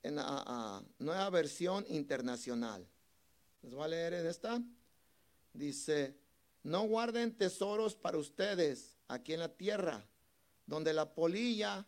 en 0.02 0.16
la 0.16 0.84
nueva 0.98 1.30
versión 1.30 1.84
internacional. 1.86 2.84
Les 3.60 3.72
voy 3.72 3.84
a 3.84 3.88
leer 3.88 4.14
en 4.14 4.26
esta. 4.26 4.60
Dice, 5.52 6.18
no 6.64 6.82
guarden 6.82 7.38
tesoros 7.38 7.94
para 7.94 8.18
ustedes 8.18 8.98
aquí 9.06 9.34
en 9.34 9.38
la 9.38 9.54
tierra, 9.56 10.04
donde 10.66 10.94
la 10.94 11.14
polilla 11.14 11.86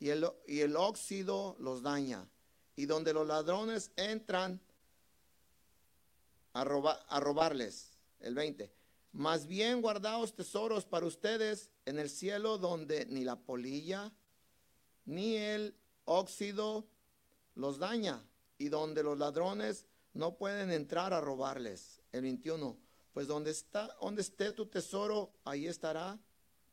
y 0.00 0.08
el, 0.08 0.28
y 0.48 0.62
el 0.62 0.74
óxido 0.74 1.54
los 1.60 1.80
daña 1.82 2.28
y 2.76 2.86
donde 2.86 3.12
los 3.12 3.26
ladrones 3.26 3.90
entran 3.96 4.60
a, 6.52 6.60
a 6.62 7.20
robarles. 7.20 7.92
El 8.20 8.34
20. 8.34 8.72
Más 9.12 9.46
bien 9.46 9.82
guardaos 9.82 10.34
tesoros 10.34 10.84
para 10.84 11.06
ustedes 11.06 11.70
en 11.84 11.98
el 11.98 12.08
cielo 12.08 12.56
donde 12.56 13.04
ni 13.06 13.24
la 13.24 13.36
polilla 13.36 14.12
ni 15.04 15.36
el 15.36 15.74
óxido 16.04 16.86
los 17.54 17.78
daña 17.78 18.24
y 18.58 18.68
donde 18.68 19.02
los 19.02 19.18
ladrones 19.18 19.86
no 20.14 20.36
pueden 20.36 20.70
entrar 20.70 21.12
a 21.12 21.20
robarles. 21.20 22.00
El 22.12 22.22
21. 22.22 22.78
Pues 23.12 23.26
donde 23.26 23.50
está, 23.50 23.94
donde 24.00 24.22
esté 24.22 24.52
tu 24.52 24.66
tesoro, 24.66 25.32
ahí 25.44 25.66
estará 25.66 26.18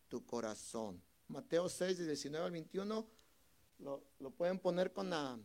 tu 0.07 0.25
corazón. 0.25 1.01
Mateo 1.27 1.67
6, 1.67 1.97
19 1.97 2.45
al 2.45 2.51
21. 2.51 3.07
Lo, 3.79 4.03
lo 4.19 4.31
pueden 4.31 4.59
poner 4.59 4.93
con 4.93 5.09
la 5.09 5.37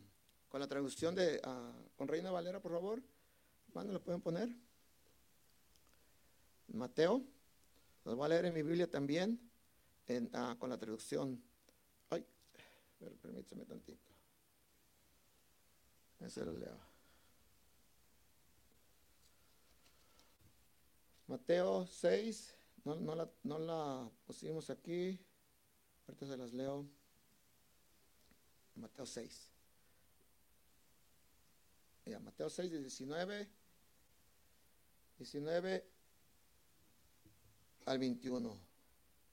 con 0.55 0.61
la 0.61 0.69
traducción 0.69 1.13
de, 1.13 1.41
ah, 1.43 1.73
con 1.97 2.07
Reina 2.07 2.31
Valera, 2.31 2.61
por 2.61 2.71
favor. 2.71 3.03
¿Cuándo 3.73 3.91
lo 3.91 4.01
pueden 4.01 4.21
poner? 4.21 4.55
Mateo. 6.69 7.25
Los 8.05 8.15
voy 8.15 8.25
a 8.25 8.29
leer 8.29 8.45
en 8.45 8.53
mi 8.53 8.61
Biblia 8.61 8.89
también, 8.89 9.37
ah, 10.31 10.55
con 10.57 10.69
la 10.69 10.77
traducción. 10.77 11.43
Ay, 12.09 12.25
permíteme 13.21 13.65
tantito. 13.65 14.09
Ese 16.21 16.45
lo 16.45 16.53
leo. 16.53 16.79
Mateo 21.27 21.85
6, 21.85 22.55
no, 22.85 22.95
no, 22.95 23.13
la, 23.13 23.29
no 23.43 23.59
la 23.59 24.09
pusimos 24.25 24.69
aquí, 24.69 25.19
ahorita 26.07 26.25
se 26.25 26.37
las 26.37 26.53
leo. 26.53 26.87
Mateo 28.75 29.05
6. 29.05 29.54
Mateo 32.05 32.49
6, 32.49 32.71
19, 32.71 33.49
19 35.17 35.89
al 37.85 37.99
21. 37.99 38.59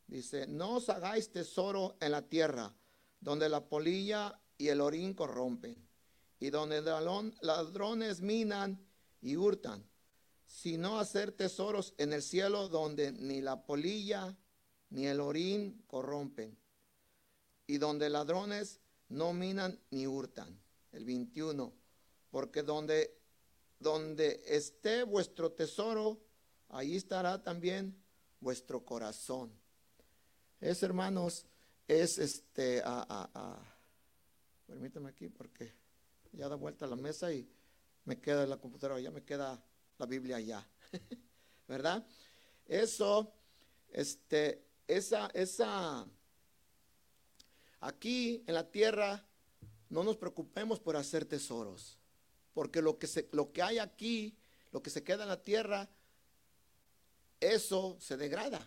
Dice, 0.06 0.46
no 0.46 0.76
os 0.76 0.88
hagáis 0.88 1.30
tesoro 1.30 1.96
en 2.00 2.12
la 2.12 2.22
tierra, 2.22 2.74
donde 3.20 3.48
la 3.48 3.68
polilla 3.68 4.40
y 4.56 4.68
el 4.68 4.80
orín 4.80 5.14
corrompen, 5.14 5.76
y 6.40 6.50
donde 6.50 6.82
ladrones 6.82 8.20
minan 8.20 8.84
y 9.20 9.36
hurtan, 9.36 9.86
sino 10.46 10.98
hacer 10.98 11.32
tesoros 11.32 11.94
en 11.98 12.12
el 12.12 12.22
cielo 12.22 12.68
donde 12.68 13.12
ni 13.12 13.40
la 13.40 13.64
polilla 13.64 14.36
ni 14.90 15.06
el 15.06 15.20
orín 15.20 15.82
corrompen, 15.86 16.58
y 17.66 17.78
donde 17.78 18.10
ladrones 18.10 18.80
no 19.08 19.32
minan 19.32 19.78
ni 19.90 20.06
hurtan. 20.06 20.58
El 20.90 21.04
21, 21.06 21.72
porque 22.32 22.62
donde, 22.62 23.14
donde 23.78 24.42
esté 24.46 25.04
vuestro 25.04 25.52
tesoro, 25.52 26.18
ahí 26.70 26.96
estará 26.96 27.42
también 27.42 27.94
vuestro 28.40 28.84
corazón. 28.84 29.52
Es, 30.58 30.82
hermanos, 30.82 31.44
es 31.86 32.16
este, 32.16 32.82
permítame 34.66 35.10
aquí 35.10 35.28
porque 35.28 35.74
ya 36.32 36.48
da 36.48 36.56
vuelta 36.56 36.86
la 36.86 36.96
mesa 36.96 37.30
y 37.32 37.46
me 38.06 38.18
queda 38.18 38.46
la 38.46 38.56
computadora, 38.56 38.98
ya 38.98 39.10
me 39.10 39.22
queda 39.22 39.62
la 39.98 40.06
Biblia 40.06 40.36
allá, 40.36 40.66
¿verdad? 41.68 42.04
Eso, 42.64 43.30
este, 43.90 44.64
esa, 44.88 45.26
esa, 45.34 46.06
aquí 47.80 48.42
en 48.46 48.54
la 48.54 48.70
tierra, 48.70 49.22
no 49.90 50.02
nos 50.02 50.16
preocupemos 50.16 50.80
por 50.80 50.96
hacer 50.96 51.26
tesoros, 51.26 51.98
porque 52.52 52.82
lo 52.82 52.98
que, 52.98 53.06
se, 53.06 53.28
lo 53.32 53.52
que 53.52 53.62
hay 53.62 53.78
aquí, 53.78 54.36
lo 54.70 54.82
que 54.82 54.90
se 54.90 55.02
queda 55.02 55.22
en 55.24 55.28
la 55.28 55.42
tierra, 55.42 55.88
eso 57.40 57.96
se 58.00 58.16
degrada. 58.16 58.66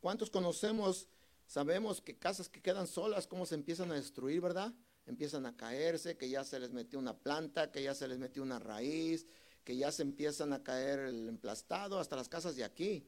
¿Cuántos 0.00 0.30
conocemos, 0.30 1.08
sabemos 1.46 2.00
que 2.00 2.16
casas 2.16 2.48
que 2.48 2.62
quedan 2.62 2.86
solas, 2.86 3.26
cómo 3.26 3.46
se 3.46 3.54
empiezan 3.54 3.90
a 3.92 3.94
destruir, 3.94 4.40
verdad? 4.40 4.72
Empiezan 5.06 5.46
a 5.46 5.56
caerse, 5.56 6.16
que 6.16 6.28
ya 6.28 6.44
se 6.44 6.58
les 6.58 6.72
metió 6.72 6.98
una 6.98 7.18
planta, 7.18 7.70
que 7.70 7.82
ya 7.82 7.94
se 7.94 8.08
les 8.08 8.18
metió 8.18 8.42
una 8.42 8.58
raíz, 8.58 9.26
que 9.64 9.76
ya 9.76 9.92
se 9.92 10.02
empiezan 10.02 10.52
a 10.52 10.62
caer 10.62 11.00
el 11.00 11.28
emplastado, 11.28 11.98
hasta 11.98 12.16
las 12.16 12.28
casas 12.28 12.56
de 12.56 12.64
aquí. 12.64 13.06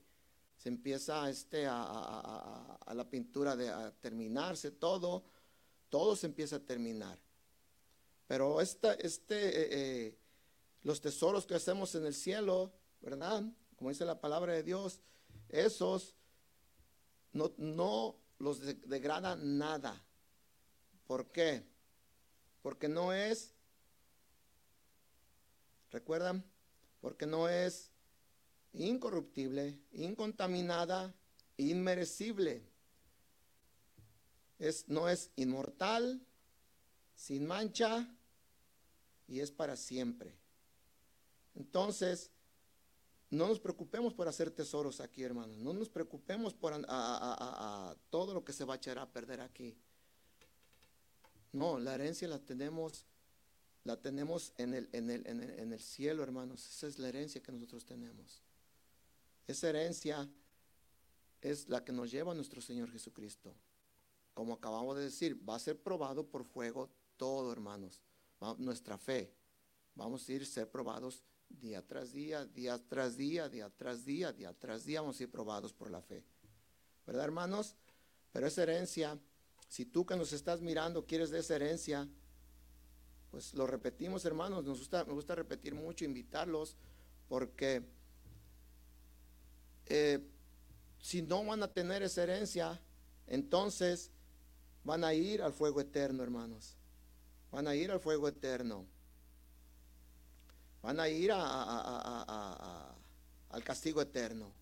Se 0.57 0.69
empieza 0.69 1.29
este, 1.29 1.67
a, 1.69 2.79
la 2.95 3.09
pintura 3.09 3.57
de 3.57 3.69
a 3.69 3.91
terminarse, 4.01 4.71
todo, 4.71 5.25
todo 5.89 6.15
se 6.15 6.27
empieza 6.27 6.57
a 6.57 6.61
terminar. 6.61 7.19
Pero 8.33 8.63
esta, 8.63 8.95
este, 8.95 9.37
eh, 9.37 9.69
eh, 9.73 10.19
los 10.85 11.03
tesoros 11.03 11.45
que 11.45 11.55
hacemos 11.55 11.95
en 11.97 12.07
el 12.07 12.15
cielo, 12.15 12.73
¿verdad? 13.03 13.45
como 13.77 13.91
dice 13.91 14.07
la 14.07 14.23
palabra 14.23 14.55
de 14.55 14.63
Dios, 14.63 15.03
esos 15.51 16.15
no, 17.35 17.53
no 17.59 18.17
los 18.39 18.63
degradan 18.89 19.59
nada. 19.59 20.03
¿Por 21.07 21.31
qué? 21.31 21.63
Porque 22.63 22.89
no 22.89 23.13
es, 23.13 23.53
¿recuerdan? 25.91 26.43
Porque 27.03 27.27
no 27.27 27.51
es 27.51 27.91
incorruptible, 28.73 29.79
incontaminada, 29.93 31.15
inmerecible. 31.59 32.63
Es, 34.59 34.89
no 34.89 35.11
es 35.11 35.31
inmortal, 35.37 36.27
sin 37.15 37.47
mancha 37.47 38.09
y 39.33 39.41
es 39.41 39.51
para 39.51 39.77
siempre. 39.77 40.37
Entonces, 41.55 42.31
no 43.31 43.49
nos 43.49 43.59
preocupemos 43.59 44.13
por 44.13 44.29
hacer 44.29 44.51
tesoros 44.51 45.01
aquí, 45.01 45.23
hermanos. 45.23 45.57
No 45.57 45.73
nos 45.73 45.89
preocupemos 45.89 46.53
por 46.53 46.75
todo 48.11 48.35
lo 48.35 48.45
que 48.45 48.53
se 48.53 48.67
va 48.67 48.75
a 48.75 48.77
echar 48.77 48.99
a 48.99 49.11
perder 49.11 49.41
aquí. 49.41 49.75
No, 51.51 51.79
la 51.79 51.95
herencia 51.95 52.29
la 52.29 52.41
tenemos, 52.41 53.07
la 53.85 53.97
tenemos 54.03 54.53
en 54.59 54.75
el, 54.75 54.91
en 54.93 55.09
el, 55.09 55.27
en 55.27 55.73
el 55.73 55.81
cielo, 55.81 56.23
hermanos. 56.23 56.69
Esa 56.69 56.87
es 56.87 56.99
la 56.99 57.09
herencia 57.09 57.43
que 57.43 57.53
nosotros 57.53 57.87
tenemos. 57.87 58.43
Esa 59.47 59.71
herencia 59.71 60.29
es 61.41 61.71
la 61.71 61.83
que 61.83 61.93
nos 61.93 62.11
lleva 62.11 62.33
a 62.33 62.35
nuestro 62.35 62.61
Señor 62.61 62.91
Jesucristo. 62.91 63.55
Como 64.35 64.53
acabamos 64.53 64.95
de 64.99 65.05
decir, 65.05 65.49
va 65.49 65.55
a 65.57 65.59
ser 65.59 65.81
probado 65.81 66.27
por 66.27 66.45
fuego 66.45 66.91
todo, 67.17 67.51
hermanos. 67.51 68.03
Nuestra 68.59 68.99
fe. 68.99 69.33
Vamos 69.95 70.29
a 70.29 70.33
ir 70.33 70.43
a 70.43 70.47
ser 70.47 70.71
probados 70.71 71.23
día 71.49 71.87
tras 71.87 72.13
día, 72.13 72.45
día 72.47 72.79
tras 72.89 73.17
día, 73.17 73.49
día 73.49 73.71
tras 73.71 74.05
día, 74.05 74.33
día 74.33 74.53
tras 74.55 74.85
día, 74.85 75.01
vamos 75.01 75.21
a 75.21 75.23
ir 75.23 75.31
probados 75.31 75.73
por 75.73 75.91
la 75.91 76.01
fe. 76.01 76.25
¿Verdad, 77.07 77.25
hermanos? 77.25 77.77
Pero 78.33 78.47
esa 78.47 78.63
herencia, 78.63 79.19
si 79.69 79.85
tú 79.85 80.07
que 80.07 80.17
nos 80.17 80.33
estás 80.33 80.61
mirando 80.61 81.05
quieres 81.05 81.31
de 81.31 81.41
esa 81.41 81.57
herencia, 81.57 82.09
pues 83.31 83.55
lo 83.55 83.67
repetimos, 83.67 84.25
hermanos, 84.25 84.65
nos 84.65 84.79
gusta, 84.79 85.05
me 85.05 85.13
gusta 85.13 85.35
repetir 85.35 85.75
mucho, 85.75 86.05
invitarlos, 86.05 86.77
porque 87.29 87.83
eh, 89.87 90.21
si 91.01 91.23
no 91.23 91.45
van 91.45 91.63
a 91.63 91.73
tener 91.73 92.03
esa 92.03 92.23
herencia, 92.23 92.81
entonces 93.27 94.11
van 94.85 95.05
a 95.05 95.15
ir 95.15 95.43
al 95.43 95.53
fuego 95.53 95.81
eterno, 95.81 96.23
hermanos. 96.23 96.77
Van 97.53 97.69
a 97.69 97.77
ir 97.77 97.93
al 97.93 98.01
fuego 98.01 98.27
eterno 98.27 98.87
van 100.83 101.01
a 101.01 101.09
ir 101.09 101.31
al 101.33 102.95
castigo 103.65 104.03
eterno. 104.03 104.53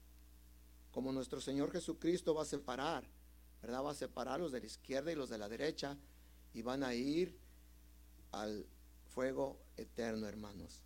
Como 0.93 1.11
nuestro 1.12 1.41
Señor 1.41 1.72
Jesucristo 1.72 2.34
va 2.34 2.43
a 2.43 2.47
separar, 2.47 3.05
¿verdad? 3.62 3.82
Va 3.84 3.93
a 3.93 3.95
separar 3.95 4.38
los 4.41 4.53
de 4.53 4.61
la 4.61 4.66
izquierda 4.66 5.11
y 5.11 5.14
los 5.14 5.30
de 5.30 5.38
la 5.38 5.49
derecha 5.49 5.97
y 6.53 6.61
van 6.62 6.84
a 6.84 6.95
ir 6.95 7.38
al 8.32 8.66
fuego 9.09 9.59
eterno, 9.76 10.26
hermanos. 10.26 10.82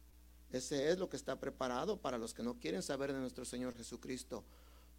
Ese 0.50 0.90
es 0.90 0.98
lo 0.98 1.08
que 1.08 1.16
está 1.16 1.40
preparado 1.40 2.00
para 2.00 2.18
los 2.18 2.32
que 2.32 2.44
no 2.44 2.60
quieren 2.60 2.82
saber 2.82 3.12
de 3.12 3.18
nuestro 3.18 3.44
Señor 3.44 3.74
Jesucristo. 3.74 4.44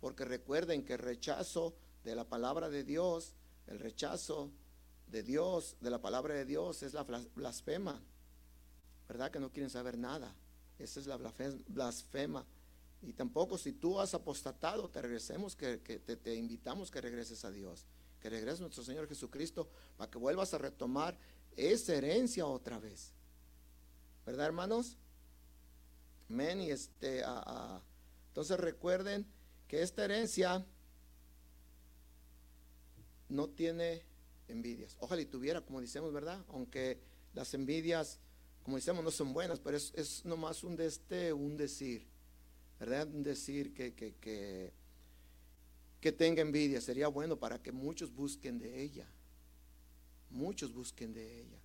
Porque 0.01 0.25
recuerden 0.25 0.83
que 0.83 0.93
el 0.93 0.99
rechazo 0.99 1.75
de 2.03 2.15
la 2.15 2.25
palabra 2.25 2.69
de 2.69 2.83
Dios, 2.83 3.35
el 3.67 3.79
rechazo 3.79 4.51
de 5.07 5.23
Dios, 5.23 5.75
de 5.81 5.89
la 5.89 6.01
palabra 6.01 6.33
de 6.33 6.45
Dios, 6.45 6.83
es 6.83 6.93
la 6.93 7.03
blasfema. 7.03 8.01
¿verdad? 9.07 9.31
Que 9.31 9.39
no 9.39 9.51
quieren 9.51 9.69
saber 9.69 9.97
nada. 9.97 10.33
Esa 10.79 10.99
es 10.99 11.07
la 11.07 11.17
blasfema. 11.17 12.45
Y 13.01 13.13
tampoco 13.13 13.57
si 13.57 13.73
tú 13.73 13.99
has 13.99 14.13
apostatado, 14.13 14.89
te 14.89 15.01
regresemos, 15.01 15.55
que, 15.55 15.77
te, 15.77 16.35
invitamos 16.35 16.89
que 16.89 17.01
regreses 17.01 17.45
a 17.45 17.51
Dios, 17.51 17.85
que 18.19 18.29
regreses 18.29 18.59
a 18.59 18.63
nuestro 18.63 18.83
Señor 18.83 19.07
Jesucristo 19.07 19.69
para 19.97 20.09
que 20.09 20.17
vuelvas 20.17 20.53
a 20.53 20.57
retomar 20.57 21.17
esa 21.55 21.93
herencia 21.93 22.45
otra 22.45 22.79
vez. 22.79 23.11
¿Verdad, 24.25 24.47
hermanos? 24.47 24.97
Amén. 26.29 26.61
Y 26.61 26.71
este, 26.71 27.23
entonces 28.29 28.59
recuerden 28.59 29.27
que 29.67 29.83
esta 29.83 30.05
herencia 30.05 30.65
no 33.29 33.49
tiene 33.49 34.03
envidias. 34.47 34.97
Ojalá 34.99 35.21
y 35.21 35.25
tuviera, 35.25 35.61
como 35.61 35.81
decimos, 35.81 36.13
¿verdad? 36.13 36.43
Aunque 36.49 36.99
las 37.33 37.53
envidias 37.53 38.19
como 38.65 38.77
decíamos, 38.77 39.03
no 39.03 39.11
son 39.11 39.31
buenas, 39.31 39.59
pero 39.59 39.77
es, 39.77 39.93
es 39.93 40.25
nomás 40.25 40.63
un, 40.63 40.75
de 40.75 40.87
este, 40.87 41.31
un 41.31 41.55
decir, 41.55 42.03
¿verdad? 42.79 43.07
Un 43.07 43.21
decir 43.21 43.75
que, 43.75 43.93
que, 43.93 44.15
que, 44.15 44.73
que 46.01 46.11
tenga 46.11 46.41
envidia. 46.41 46.81
Sería 46.81 47.07
bueno 47.07 47.37
para 47.37 47.61
que 47.61 47.71
muchos 47.71 48.11
busquen 48.11 48.57
de 48.57 48.81
ella. 48.81 49.07
Muchos 50.31 50.73
busquen 50.73 51.13
de 51.13 51.41
ella. 51.41 51.59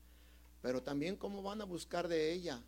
Pero 0.61 0.83
también 0.83 1.17
cómo 1.17 1.43
van 1.43 1.63
a 1.63 1.65
buscar 1.65 2.07
de 2.07 2.35
ella. 2.35 2.63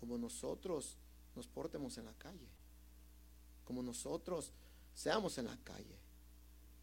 Como 0.00 0.16
nosotros 0.16 0.96
nos 1.36 1.46
portemos 1.46 1.98
en 1.98 2.06
la 2.06 2.14
calle. 2.14 2.48
Como 3.66 3.82
nosotros 3.82 4.54
seamos 4.94 5.36
en 5.36 5.44
la 5.44 5.58
calle. 5.62 5.98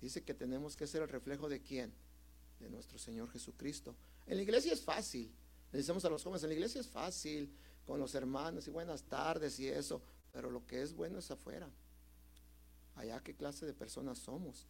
Dice 0.02 0.24
que 0.24 0.34
tenemos 0.34 0.76
que 0.76 0.88
ser 0.88 1.02
el 1.02 1.10
reflejo 1.10 1.50
de 1.50 1.62
quién? 1.62 1.94
De 2.60 2.70
nuestro 2.70 2.98
Señor 2.98 3.30
Jesucristo. 3.30 3.96
En 4.28 4.38
la 4.38 4.44
iglesia 4.44 4.74
es 4.74 4.82
fácil. 4.82 5.32
Le 5.72 5.80
decimos 5.80 6.06
a 6.06 6.10
los 6.10 6.24
jóvenes, 6.24 6.44
en 6.44 6.50
la 6.50 6.56
iglesia 6.56 6.82
es 6.82 6.88
fácil, 6.88 7.52
con 7.86 8.00
los 8.00 8.16
hermanos 8.16 8.68
y 8.68 8.72
buenas 8.72 9.04
tardes 9.04 9.60
y 9.60 9.68
eso, 9.68 10.02
pero 10.32 10.50
lo 10.50 10.66
que 10.66 10.82
es 10.82 10.94
bueno 10.94 11.20
es 11.20 11.30
afuera. 11.32 11.70
Allá 12.96 13.22
qué 13.22 13.36
clase 13.36 13.66
de 13.66 13.74
personas 13.74 14.18
somos. 14.18 14.68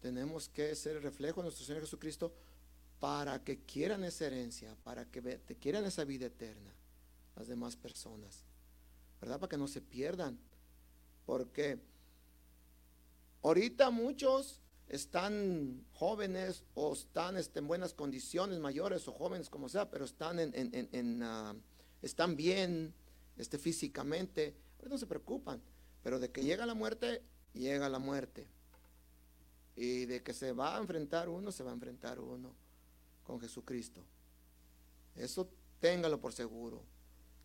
Tenemos 0.00 0.48
que 0.48 0.74
ser 0.74 0.96
el 0.96 1.02
reflejo 1.02 1.40
de 1.40 1.44
nuestro 1.44 1.64
Señor 1.64 1.82
Jesucristo 1.82 2.32
para 3.00 3.42
que 3.42 3.64
quieran 3.64 4.04
esa 4.04 4.26
herencia, 4.26 4.76
para 4.84 5.04
que 5.04 5.20
te 5.20 5.56
quieran 5.56 5.84
esa 5.84 6.04
vida 6.04 6.26
eterna, 6.26 6.72
las 7.36 7.48
demás 7.48 7.76
personas. 7.76 8.44
¿Verdad? 9.20 9.40
Para 9.40 9.50
que 9.50 9.56
no 9.56 9.68
se 9.68 9.80
pierdan. 9.80 10.38
Porque 11.26 11.80
ahorita 13.42 13.90
muchos 13.90 14.60
están 14.88 15.84
jóvenes 15.92 16.64
o 16.74 16.92
están 16.92 17.36
este, 17.36 17.58
en 17.58 17.68
buenas 17.68 17.92
condiciones, 17.94 18.58
mayores 18.58 19.06
o 19.08 19.12
jóvenes, 19.12 19.50
como 19.50 19.68
sea, 19.68 19.90
pero 19.90 20.04
están, 20.04 20.38
en, 20.38 21.22
ah, 21.22 21.54
están 22.02 22.36
bien 22.36 22.94
este, 23.36 23.58
físicamente, 23.58 24.56
no 24.88 24.96
se 24.96 25.06
preocupan. 25.06 25.60
Pero 26.02 26.18
de 26.18 26.30
que 26.30 26.42
llega 26.42 26.64
la 26.64 26.74
muerte, 26.74 27.22
llega 27.52 27.88
la 27.88 27.98
muerte. 27.98 28.46
Y 29.76 30.06
de 30.06 30.22
que 30.22 30.32
se 30.32 30.52
va 30.52 30.76
a 30.76 30.80
enfrentar 30.80 31.28
uno, 31.28 31.52
se 31.52 31.62
va 31.62 31.70
a 31.70 31.74
enfrentar 31.74 32.18
uno 32.18 32.54
con 33.24 33.40
Jesucristo. 33.40 34.02
Eso 35.14 35.50
téngalo 35.80 36.20
por 36.20 36.32
seguro. 36.32 36.82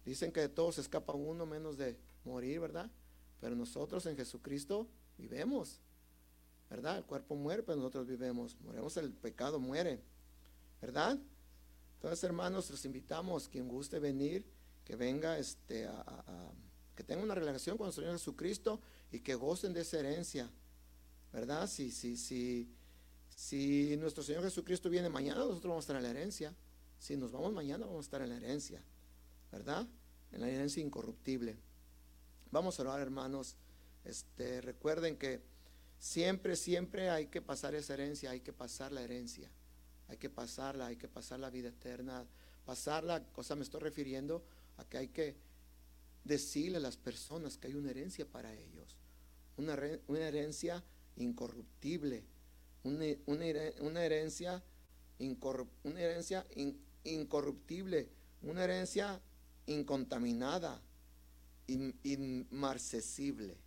Dicen 0.05 0.31
que 0.31 0.41
de 0.41 0.49
todos 0.49 0.77
escapa 0.77 1.13
uno 1.13 1.45
menos 1.45 1.77
de 1.77 1.97
morir, 2.23 2.59
¿verdad? 2.59 2.89
Pero 3.39 3.55
nosotros 3.55 4.05
en 4.05 4.15
Jesucristo 4.15 4.87
vivemos, 5.17 5.79
¿verdad? 6.69 6.97
El 6.97 7.03
cuerpo 7.05 7.35
muere, 7.35 7.63
pero 7.63 7.77
nosotros 7.77 8.07
vivemos. 8.07 8.59
Moremos, 8.61 8.97
el 8.97 9.11
pecado 9.11 9.59
muere, 9.59 10.01
¿verdad? 10.81 11.19
Entonces, 11.95 12.23
hermanos, 12.23 12.69
los 12.69 12.83
invitamos, 12.85 13.47
quien 13.47 13.67
guste 13.67 13.99
venir, 13.99 14.45
que 14.83 14.95
venga, 14.95 15.37
este, 15.37 15.85
a, 15.87 16.51
que 16.95 17.03
tenga 17.03 17.23
una 17.23 17.35
relación 17.35 17.77
con 17.77 17.87
el 17.87 17.93
Señor 17.93 18.13
Jesucristo 18.13 18.81
y 19.11 19.21
que 19.21 19.35
gocen 19.35 19.73
de 19.73 19.81
esa 19.81 19.99
herencia, 19.99 20.49
¿verdad? 21.31 21.67
Si, 21.67 21.91
si, 21.91 22.17
si, 22.17 22.69
si 23.35 23.95
nuestro 23.97 24.23
Señor 24.23 24.43
Jesucristo 24.43 24.89
viene 24.89 25.09
mañana, 25.09 25.39
nosotros 25.39 25.69
vamos 25.69 25.83
a 25.83 25.85
estar 25.85 25.95
en 25.95 26.03
la 26.03 26.09
herencia. 26.09 26.53
Si 26.99 27.15
nos 27.17 27.31
vamos 27.31 27.53
mañana, 27.53 27.85
vamos 27.85 28.05
a 28.05 28.07
estar 28.07 28.21
en 28.21 28.29
la 28.29 28.35
herencia, 28.37 28.83
¿verdad? 29.51 29.87
En 30.31 30.41
la 30.41 30.49
herencia 30.49 30.83
incorruptible. 30.83 31.57
Vamos 32.51 32.79
a 32.79 32.83
orar, 32.83 32.99
hermanos. 32.99 33.55
Este, 34.03 34.61
recuerden 34.61 35.17
que 35.17 35.41
siempre, 35.99 36.55
siempre 36.55 37.09
hay 37.09 37.27
que 37.27 37.41
pasar 37.41 37.75
esa 37.75 37.93
herencia, 37.93 38.31
hay 38.31 38.41
que 38.41 38.53
pasar 38.53 38.91
la 38.91 39.01
herencia. 39.01 39.49
Hay 40.07 40.17
que 40.17 40.29
pasarla, 40.29 40.87
hay 40.87 40.95
que 40.95 41.07
pasar 41.07 41.39
la 41.39 41.49
vida 41.49 41.69
eterna. 41.69 42.25
Pasarla, 42.65 43.23
cosa 43.31 43.55
me 43.55 43.63
estoy 43.63 43.81
refiriendo 43.81 44.43
a 44.77 44.85
que 44.85 44.97
hay 44.97 45.07
que 45.07 45.35
decirle 46.23 46.77
a 46.77 46.81
las 46.81 46.97
personas 46.97 47.57
que 47.57 47.67
hay 47.67 47.75
una 47.75 47.89
herencia 47.89 48.25
para 48.25 48.53
ellos. 48.53 48.97
Una, 49.57 49.73
herencia 49.73 50.83
incorruptible. 51.15 52.23
Una, 52.83 53.05
herencia, 53.05 53.83
una 53.83 54.03
herencia 54.03 54.63
incorruptible. 57.03 58.09
Una 58.41 58.63
herencia 58.63 59.21
incontaminada, 59.65 60.81
inmarcesible. 61.67 63.57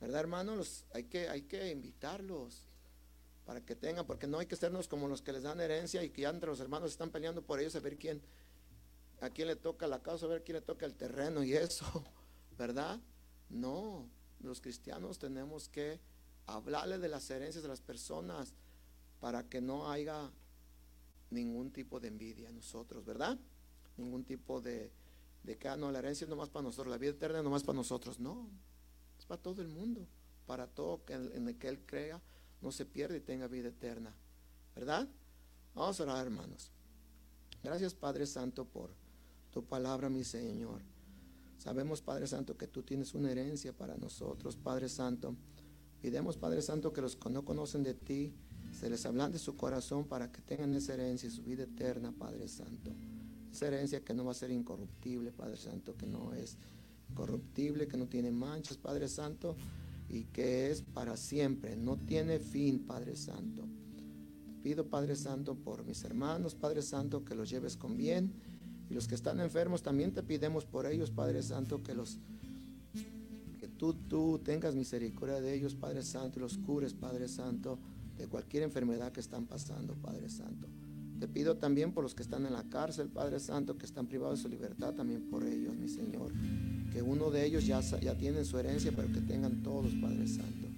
¿Verdad, 0.00 0.20
hermanos? 0.20 0.86
Hay 0.94 1.04
que, 1.04 1.28
hay 1.28 1.42
que 1.42 1.70
invitarlos 1.70 2.64
para 3.44 3.64
que 3.64 3.76
tengan, 3.76 4.06
porque 4.06 4.26
no 4.26 4.38
hay 4.38 4.46
que 4.46 4.56
sernos 4.56 4.88
como 4.88 5.08
los 5.08 5.22
que 5.22 5.32
les 5.32 5.42
dan 5.42 5.60
herencia 5.60 6.02
y 6.02 6.10
que 6.10 6.22
ya 6.22 6.30
entre 6.30 6.48
los 6.48 6.60
hermanos 6.60 6.90
están 6.90 7.10
peleando 7.10 7.42
por 7.42 7.60
ellos 7.60 7.74
a 7.76 7.80
ver 7.80 7.98
quién, 7.98 8.22
a 9.20 9.30
quién 9.30 9.48
le 9.48 9.56
toca 9.56 9.86
la 9.86 10.02
casa, 10.02 10.26
a 10.26 10.28
ver 10.28 10.42
quién 10.42 10.56
le 10.56 10.62
toca 10.62 10.86
el 10.86 10.94
terreno 10.94 11.42
y 11.42 11.52
eso, 11.52 11.84
¿verdad? 12.58 12.98
No, 13.50 14.08
los 14.40 14.60
cristianos 14.60 15.18
tenemos 15.18 15.68
que 15.68 16.00
hablarle 16.46 16.98
de 16.98 17.08
las 17.08 17.28
herencias 17.28 17.62
de 17.62 17.68
las 17.68 17.80
personas 17.80 18.54
para 19.20 19.48
que 19.48 19.60
no 19.60 19.90
haya 19.90 20.30
ningún 21.30 21.72
tipo 21.72 22.00
de 22.00 22.08
envidia 22.08 22.48
en 22.48 22.56
nosotros, 22.56 23.04
¿verdad? 23.04 23.38
Ningún 23.96 24.24
tipo 24.24 24.60
de, 24.60 24.90
de 25.42 25.58
que, 25.58 25.68
ah, 25.68 25.76
no, 25.76 25.90
la 25.92 25.98
herencia 25.98 26.24
es 26.24 26.30
nomás 26.30 26.48
para 26.48 26.62
nosotros, 26.62 26.90
la 26.90 26.98
vida 26.98 27.10
eterna 27.10 27.38
es 27.38 27.44
nomás 27.44 27.64
para 27.64 27.76
nosotros, 27.76 28.18
no, 28.18 28.48
para 29.30 29.40
todo 29.40 29.62
el 29.62 29.68
mundo, 29.68 30.08
para 30.44 30.66
todo 30.66 31.02
en 31.08 31.46
el 31.46 31.56
que 31.56 31.68
Él 31.68 31.78
crea 31.86 32.20
no 32.60 32.72
se 32.72 32.84
pierda 32.84 33.16
y 33.16 33.20
tenga 33.20 33.46
vida 33.46 33.68
eterna. 33.68 34.12
¿Verdad? 34.74 35.08
Vamos 35.72 36.00
a 36.00 36.02
orar, 36.02 36.26
hermanos. 36.26 36.72
Gracias, 37.62 37.94
Padre 37.94 38.26
Santo, 38.26 38.64
por 38.64 38.90
tu 39.52 39.64
palabra, 39.64 40.08
mi 40.08 40.24
Señor. 40.24 40.82
Sabemos, 41.58 42.02
Padre 42.02 42.26
Santo, 42.26 42.56
que 42.56 42.66
tú 42.66 42.82
tienes 42.82 43.14
una 43.14 43.30
herencia 43.30 43.72
para 43.72 43.96
nosotros, 43.96 44.56
Padre 44.56 44.88
Santo. 44.88 45.36
Pidemos, 46.02 46.36
Padre 46.36 46.60
Santo, 46.60 46.92
que 46.92 47.00
los 47.00 47.14
que 47.14 47.30
no 47.30 47.44
conocen 47.44 47.84
de 47.84 47.94
ti, 47.94 48.34
se 48.72 48.90
les 48.90 49.06
hablan 49.06 49.30
de 49.30 49.38
su 49.38 49.56
corazón 49.56 50.06
para 50.06 50.32
que 50.32 50.42
tengan 50.42 50.74
esa 50.74 50.94
herencia 50.94 51.28
y 51.28 51.30
su 51.30 51.44
vida 51.44 51.62
eterna, 51.62 52.10
Padre 52.10 52.48
Santo. 52.48 52.90
Esa 53.52 53.68
herencia 53.68 54.04
que 54.04 54.12
no 54.12 54.24
va 54.24 54.32
a 54.32 54.34
ser 54.34 54.50
incorruptible, 54.50 55.30
Padre 55.30 55.56
Santo, 55.56 55.96
que 55.96 56.06
no 56.06 56.32
es 56.32 56.58
corruptible, 57.14 57.88
que 57.88 57.96
no 57.96 58.06
tiene 58.06 58.30
manchas, 58.30 58.76
Padre 58.76 59.08
Santo, 59.08 59.56
y 60.08 60.24
que 60.24 60.70
es 60.70 60.82
para 60.82 61.16
siempre, 61.16 61.76
no 61.76 61.96
tiene 61.96 62.38
fin, 62.38 62.80
Padre 62.80 63.16
Santo. 63.16 63.64
Pido, 64.62 64.86
Padre 64.86 65.16
Santo, 65.16 65.54
por 65.54 65.84
mis 65.84 66.04
hermanos, 66.04 66.54
Padre 66.54 66.82
Santo, 66.82 67.24
que 67.24 67.34
los 67.34 67.48
lleves 67.48 67.76
con 67.76 67.96
bien. 67.96 68.32
Y 68.90 68.94
los 68.94 69.06
que 69.06 69.14
están 69.14 69.40
enfermos, 69.40 69.82
también 69.82 70.12
te 70.12 70.22
pidemos 70.22 70.64
por 70.64 70.86
ellos, 70.86 71.10
Padre 71.10 71.42
Santo, 71.42 71.82
que 71.82 71.94
los 71.94 72.18
que 73.58 73.68
tú, 73.68 73.94
tú 73.94 74.40
tengas 74.42 74.74
misericordia 74.74 75.40
de 75.40 75.54
ellos, 75.54 75.74
Padre 75.74 76.02
Santo, 76.02 76.38
y 76.38 76.42
los 76.42 76.58
cures, 76.58 76.92
Padre 76.92 77.28
Santo, 77.28 77.78
de 78.18 78.26
cualquier 78.26 78.64
enfermedad 78.64 79.12
que 79.12 79.20
están 79.20 79.46
pasando, 79.46 79.94
Padre 79.94 80.28
Santo. 80.28 80.66
Te 81.20 81.28
pido 81.28 81.56
también 81.56 81.92
por 81.92 82.02
los 82.02 82.14
que 82.14 82.22
están 82.22 82.46
en 82.46 82.54
la 82.54 82.64
cárcel, 82.64 83.08
Padre 83.08 83.38
Santo, 83.38 83.78
que 83.78 83.86
están 83.86 84.06
privados 84.06 84.38
de 84.38 84.42
su 84.42 84.48
libertad, 84.48 84.94
también 84.94 85.28
por 85.30 85.44
ellos, 85.44 85.76
mi 85.76 85.88
Señor 85.88 86.32
que 86.90 87.02
uno 87.02 87.30
de 87.30 87.46
ellos 87.46 87.66
ya, 87.66 87.80
ya 87.80 88.16
tiene 88.16 88.44
su 88.44 88.58
herencia, 88.58 88.92
pero 88.94 89.10
que 89.12 89.20
tengan 89.20 89.62
todos, 89.62 89.92
Padre 89.94 90.26
Santo. 90.26 90.68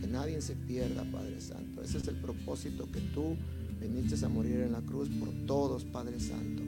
Que 0.00 0.06
nadie 0.06 0.40
se 0.40 0.54
pierda, 0.54 1.04
Padre 1.10 1.40
Santo. 1.40 1.82
Ese 1.82 1.98
es 1.98 2.08
el 2.08 2.16
propósito 2.16 2.88
que 2.90 3.00
tú 3.00 3.36
viniste 3.80 4.24
a 4.24 4.28
morir 4.28 4.60
en 4.60 4.72
la 4.72 4.80
cruz 4.80 5.08
por 5.08 5.28
todos, 5.46 5.84
Padre 5.84 6.20
Santo. 6.20 6.62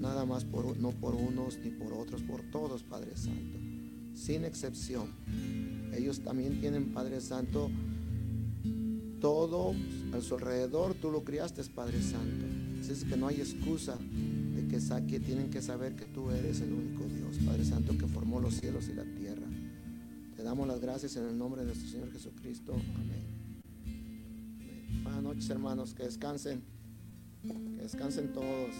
Nada 0.00 0.24
más 0.24 0.44
por, 0.44 0.76
no 0.78 0.92
por 0.92 1.14
unos 1.14 1.58
ni 1.58 1.70
por 1.70 1.92
otros, 1.92 2.22
por 2.22 2.42
todos, 2.50 2.82
Padre 2.84 3.16
Santo. 3.16 3.58
Sin 4.14 4.44
excepción. 4.44 5.08
Ellos 5.92 6.20
también 6.20 6.60
tienen, 6.60 6.92
Padre 6.92 7.20
Santo, 7.20 7.70
todo 9.20 9.74
a 10.12 10.20
su 10.20 10.36
alrededor. 10.36 10.94
Tú 10.94 11.10
lo 11.10 11.24
criaste, 11.24 11.64
Padre 11.64 12.00
Santo. 12.00 12.46
Es 12.90 13.04
que 13.04 13.18
no 13.18 13.28
hay 13.28 13.36
excusa 13.36 13.98
de 13.98 14.66
que, 14.66 14.78
que 15.06 15.20
tienen 15.20 15.50
que 15.50 15.60
saber 15.60 15.94
que 15.94 16.06
tú 16.06 16.30
eres 16.30 16.62
el 16.62 16.72
único 16.72 17.04
Dios. 17.04 17.36
Padre 17.44 17.64
Santo, 17.64 17.96
que 17.98 18.06
formó 18.06 18.40
los 18.40 18.54
cielos 18.54 18.88
y 18.88 18.94
la 18.94 19.04
tierra. 19.04 19.46
Te 20.34 20.42
damos 20.42 20.66
las 20.66 20.80
gracias 20.80 21.16
en 21.16 21.26
el 21.26 21.36
nombre 21.36 21.60
de 21.60 21.66
nuestro 21.66 21.88
Señor 21.88 22.10
Jesucristo. 22.12 22.72
Amén. 22.72 25.02
Buenas 25.02 25.22
noches, 25.22 25.50
hermanos. 25.50 25.92
Que 25.92 26.04
descansen. 26.04 26.62
Que 27.42 27.82
descansen 27.82 28.32
todos. 28.32 28.74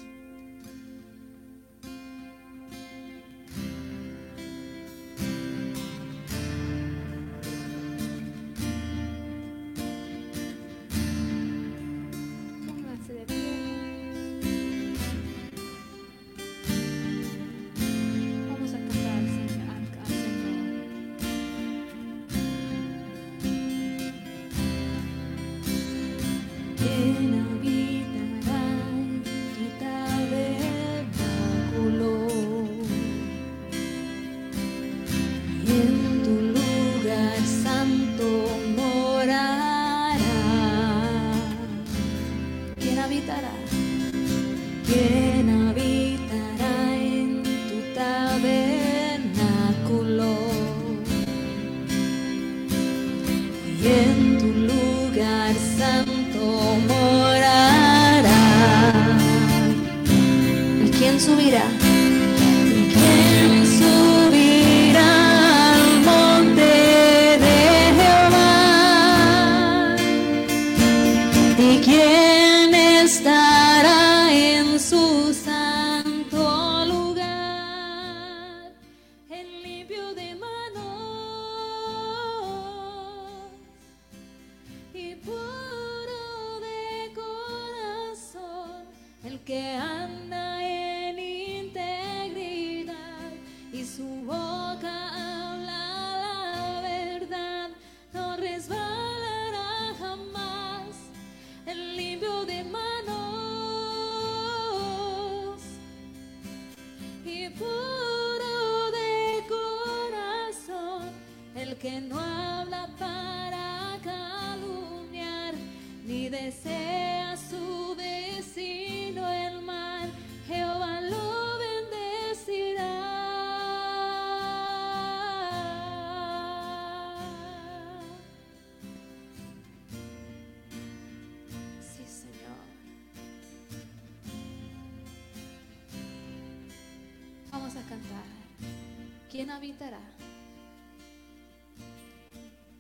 ¿Quién 139.31 139.51
habitará? 139.51 140.01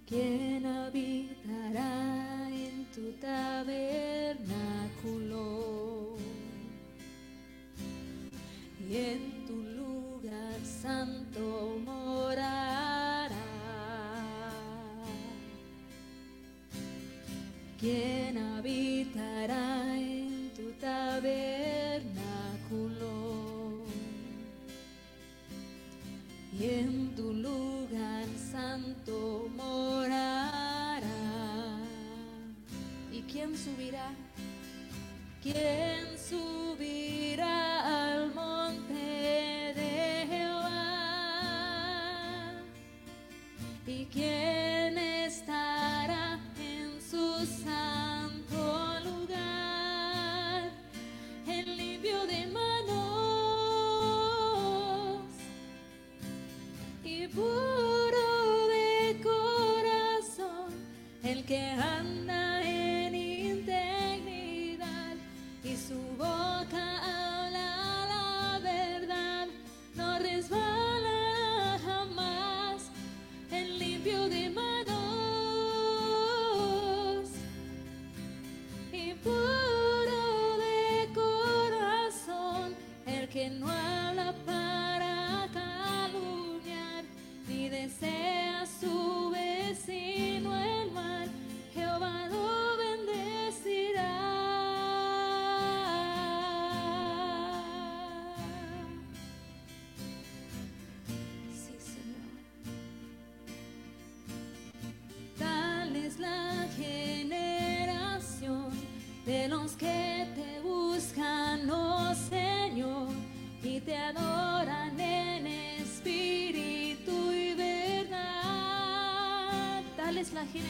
¿Quién 0.06 0.64
habitará 0.64 2.48
en 2.48 2.86
tu 2.86 3.12
tabernáculo? 3.20 4.38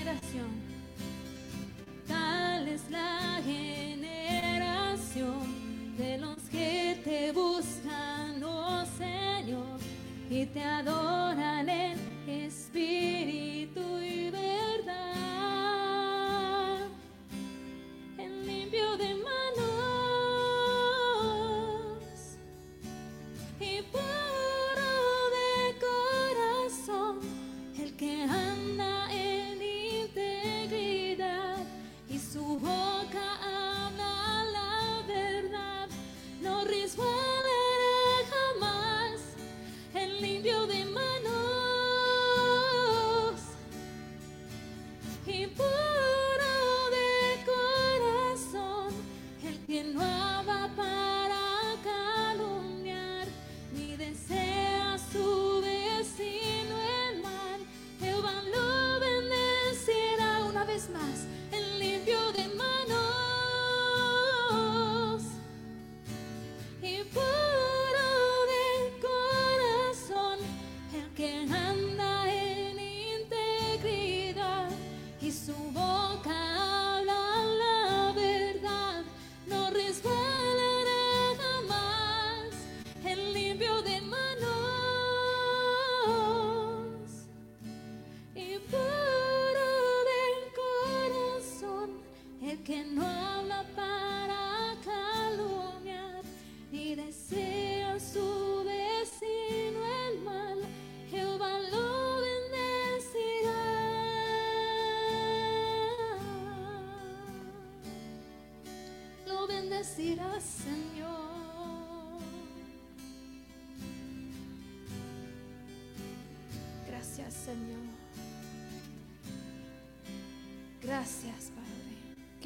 generación. 0.08 0.77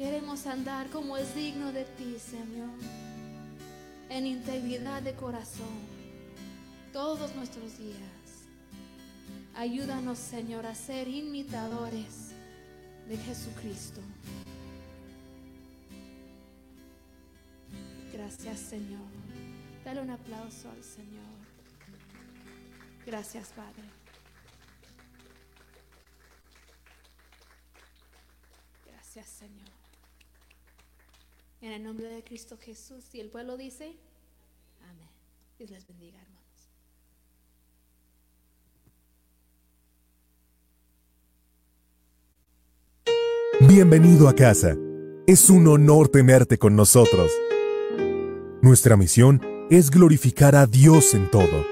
Queremos 0.03 0.47
andar 0.47 0.89
como 0.89 1.15
es 1.15 1.33
digno 1.33 1.71
de 1.71 1.85
ti, 1.85 2.17
Señor, 2.19 2.77
en 4.09 4.25
integridad 4.25 5.01
de 5.01 5.13
corazón 5.13 5.79
todos 6.91 7.33
nuestros 7.35 7.77
días. 7.77 8.49
Ayúdanos, 9.55 10.17
Señor, 10.17 10.65
a 10.65 10.75
ser 10.75 11.07
imitadores 11.07 12.31
de 13.07 13.15
Jesucristo. 13.15 14.01
Gracias, 18.11 18.59
Señor. 18.59 19.07
Dale 19.85 20.01
un 20.01 20.09
aplauso 20.09 20.69
al 20.69 20.83
Señor. 20.83 21.31
Gracias, 23.05 23.53
Padre. 23.55 24.02
Cristo 32.23 32.57
Jesús. 32.57 33.13
Y 33.13 33.19
el 33.19 33.29
pueblo 33.29 33.57
dice, 33.57 33.95
amén. 34.89 35.09
Dios 35.57 35.69
les 35.69 35.87
bendiga, 35.87 36.19
hermanos. 36.19 36.33
Bienvenido 43.67 44.27
a 44.27 44.33
casa. 44.33 44.75
Es 45.25 45.49
un 45.49 45.67
honor 45.67 46.09
tenerte 46.09 46.57
con 46.57 46.75
nosotros. 46.75 47.31
Nuestra 48.61 48.97
misión 48.97 49.41
es 49.69 49.89
glorificar 49.89 50.55
a 50.55 50.65
Dios 50.65 51.13
en 51.13 51.29
todo 51.31 51.65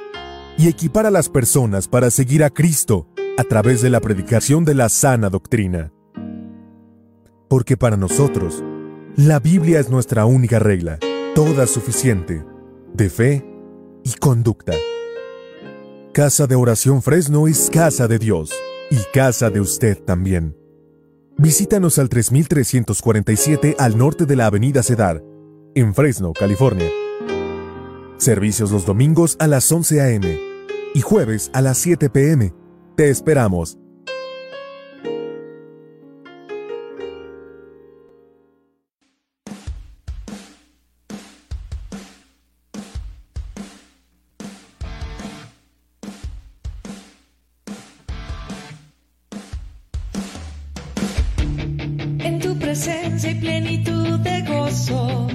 y 0.58 0.68
equipar 0.68 1.06
a 1.06 1.12
las 1.12 1.30
personas 1.30 1.88
para 1.88 2.12
seguir 2.12 2.44
a 2.44 2.50
Cristo 2.50 3.08
a 3.38 3.44
través 3.44 3.82
de 3.82 3.90
la 3.90 4.00
predicación 4.00 4.66
de 4.66 4.76
la 4.76 4.90
sana 4.90 5.30
doctrina. 5.30 5.92
Porque 7.48 7.76
para 7.76 7.98
nosotros, 7.98 8.64
la 9.18 9.40
Biblia 9.40 9.80
es 9.80 9.90
nuestra 9.90 10.26
única 10.26 10.60
regla, 10.60 10.98
toda 11.36 11.68
suficiente, 11.68 12.46
de 12.94 13.10
fe 13.10 13.46
y 14.04 14.14
conducta. 14.14 14.74
Casa 16.14 16.48
de 16.48 16.56
Oración 16.56 17.02
Fresno 17.02 17.48
es 17.48 17.70
casa 17.70 18.08
de 18.08 18.20
Dios 18.20 18.52
y 18.90 18.98
casa 19.14 19.50
de 19.50 19.60
usted 19.60 19.98
también. 20.04 20.56
Visítanos 21.38 21.98
al 22.00 22.10
3347 22.10 23.76
al 23.80 23.98
norte 23.98 24.26
de 24.26 24.36
la 24.36 24.46
Avenida 24.46 24.84
Cedar, 24.84 25.24
en 25.76 25.94
Fresno, 25.94 26.34
California. 26.34 26.90
Servicios 28.18 28.72
los 28.72 28.86
domingos 28.86 29.36
a 29.40 29.48
las 29.48 29.72
11 29.72 30.02
a.m. 30.02 30.40
y 30.94 31.02
jueves 31.02 31.50
a 31.54 31.62
las 31.62 31.78
7 31.80 32.10
p.m. 32.10 32.54
Te 32.96 33.10
esperamos. 33.10 33.78
Presencia 52.72 53.32
y 53.32 53.36
plenitud 53.36 54.18
de 54.20 54.42
gozo. 54.44 55.28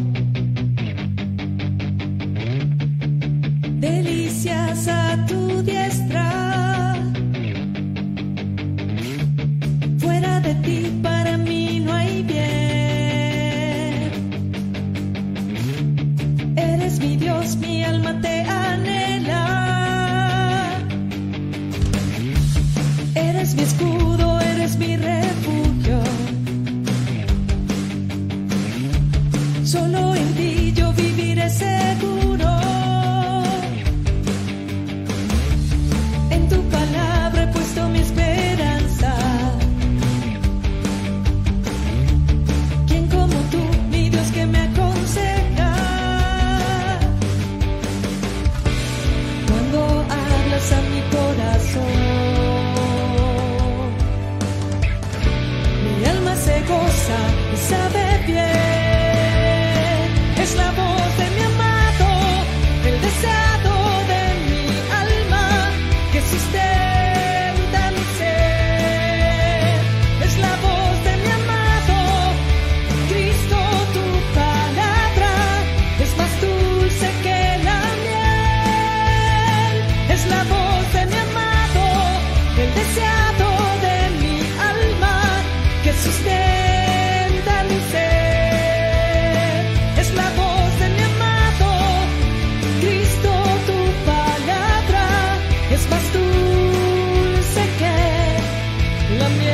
La 99.10 99.28
miel. 99.28 99.45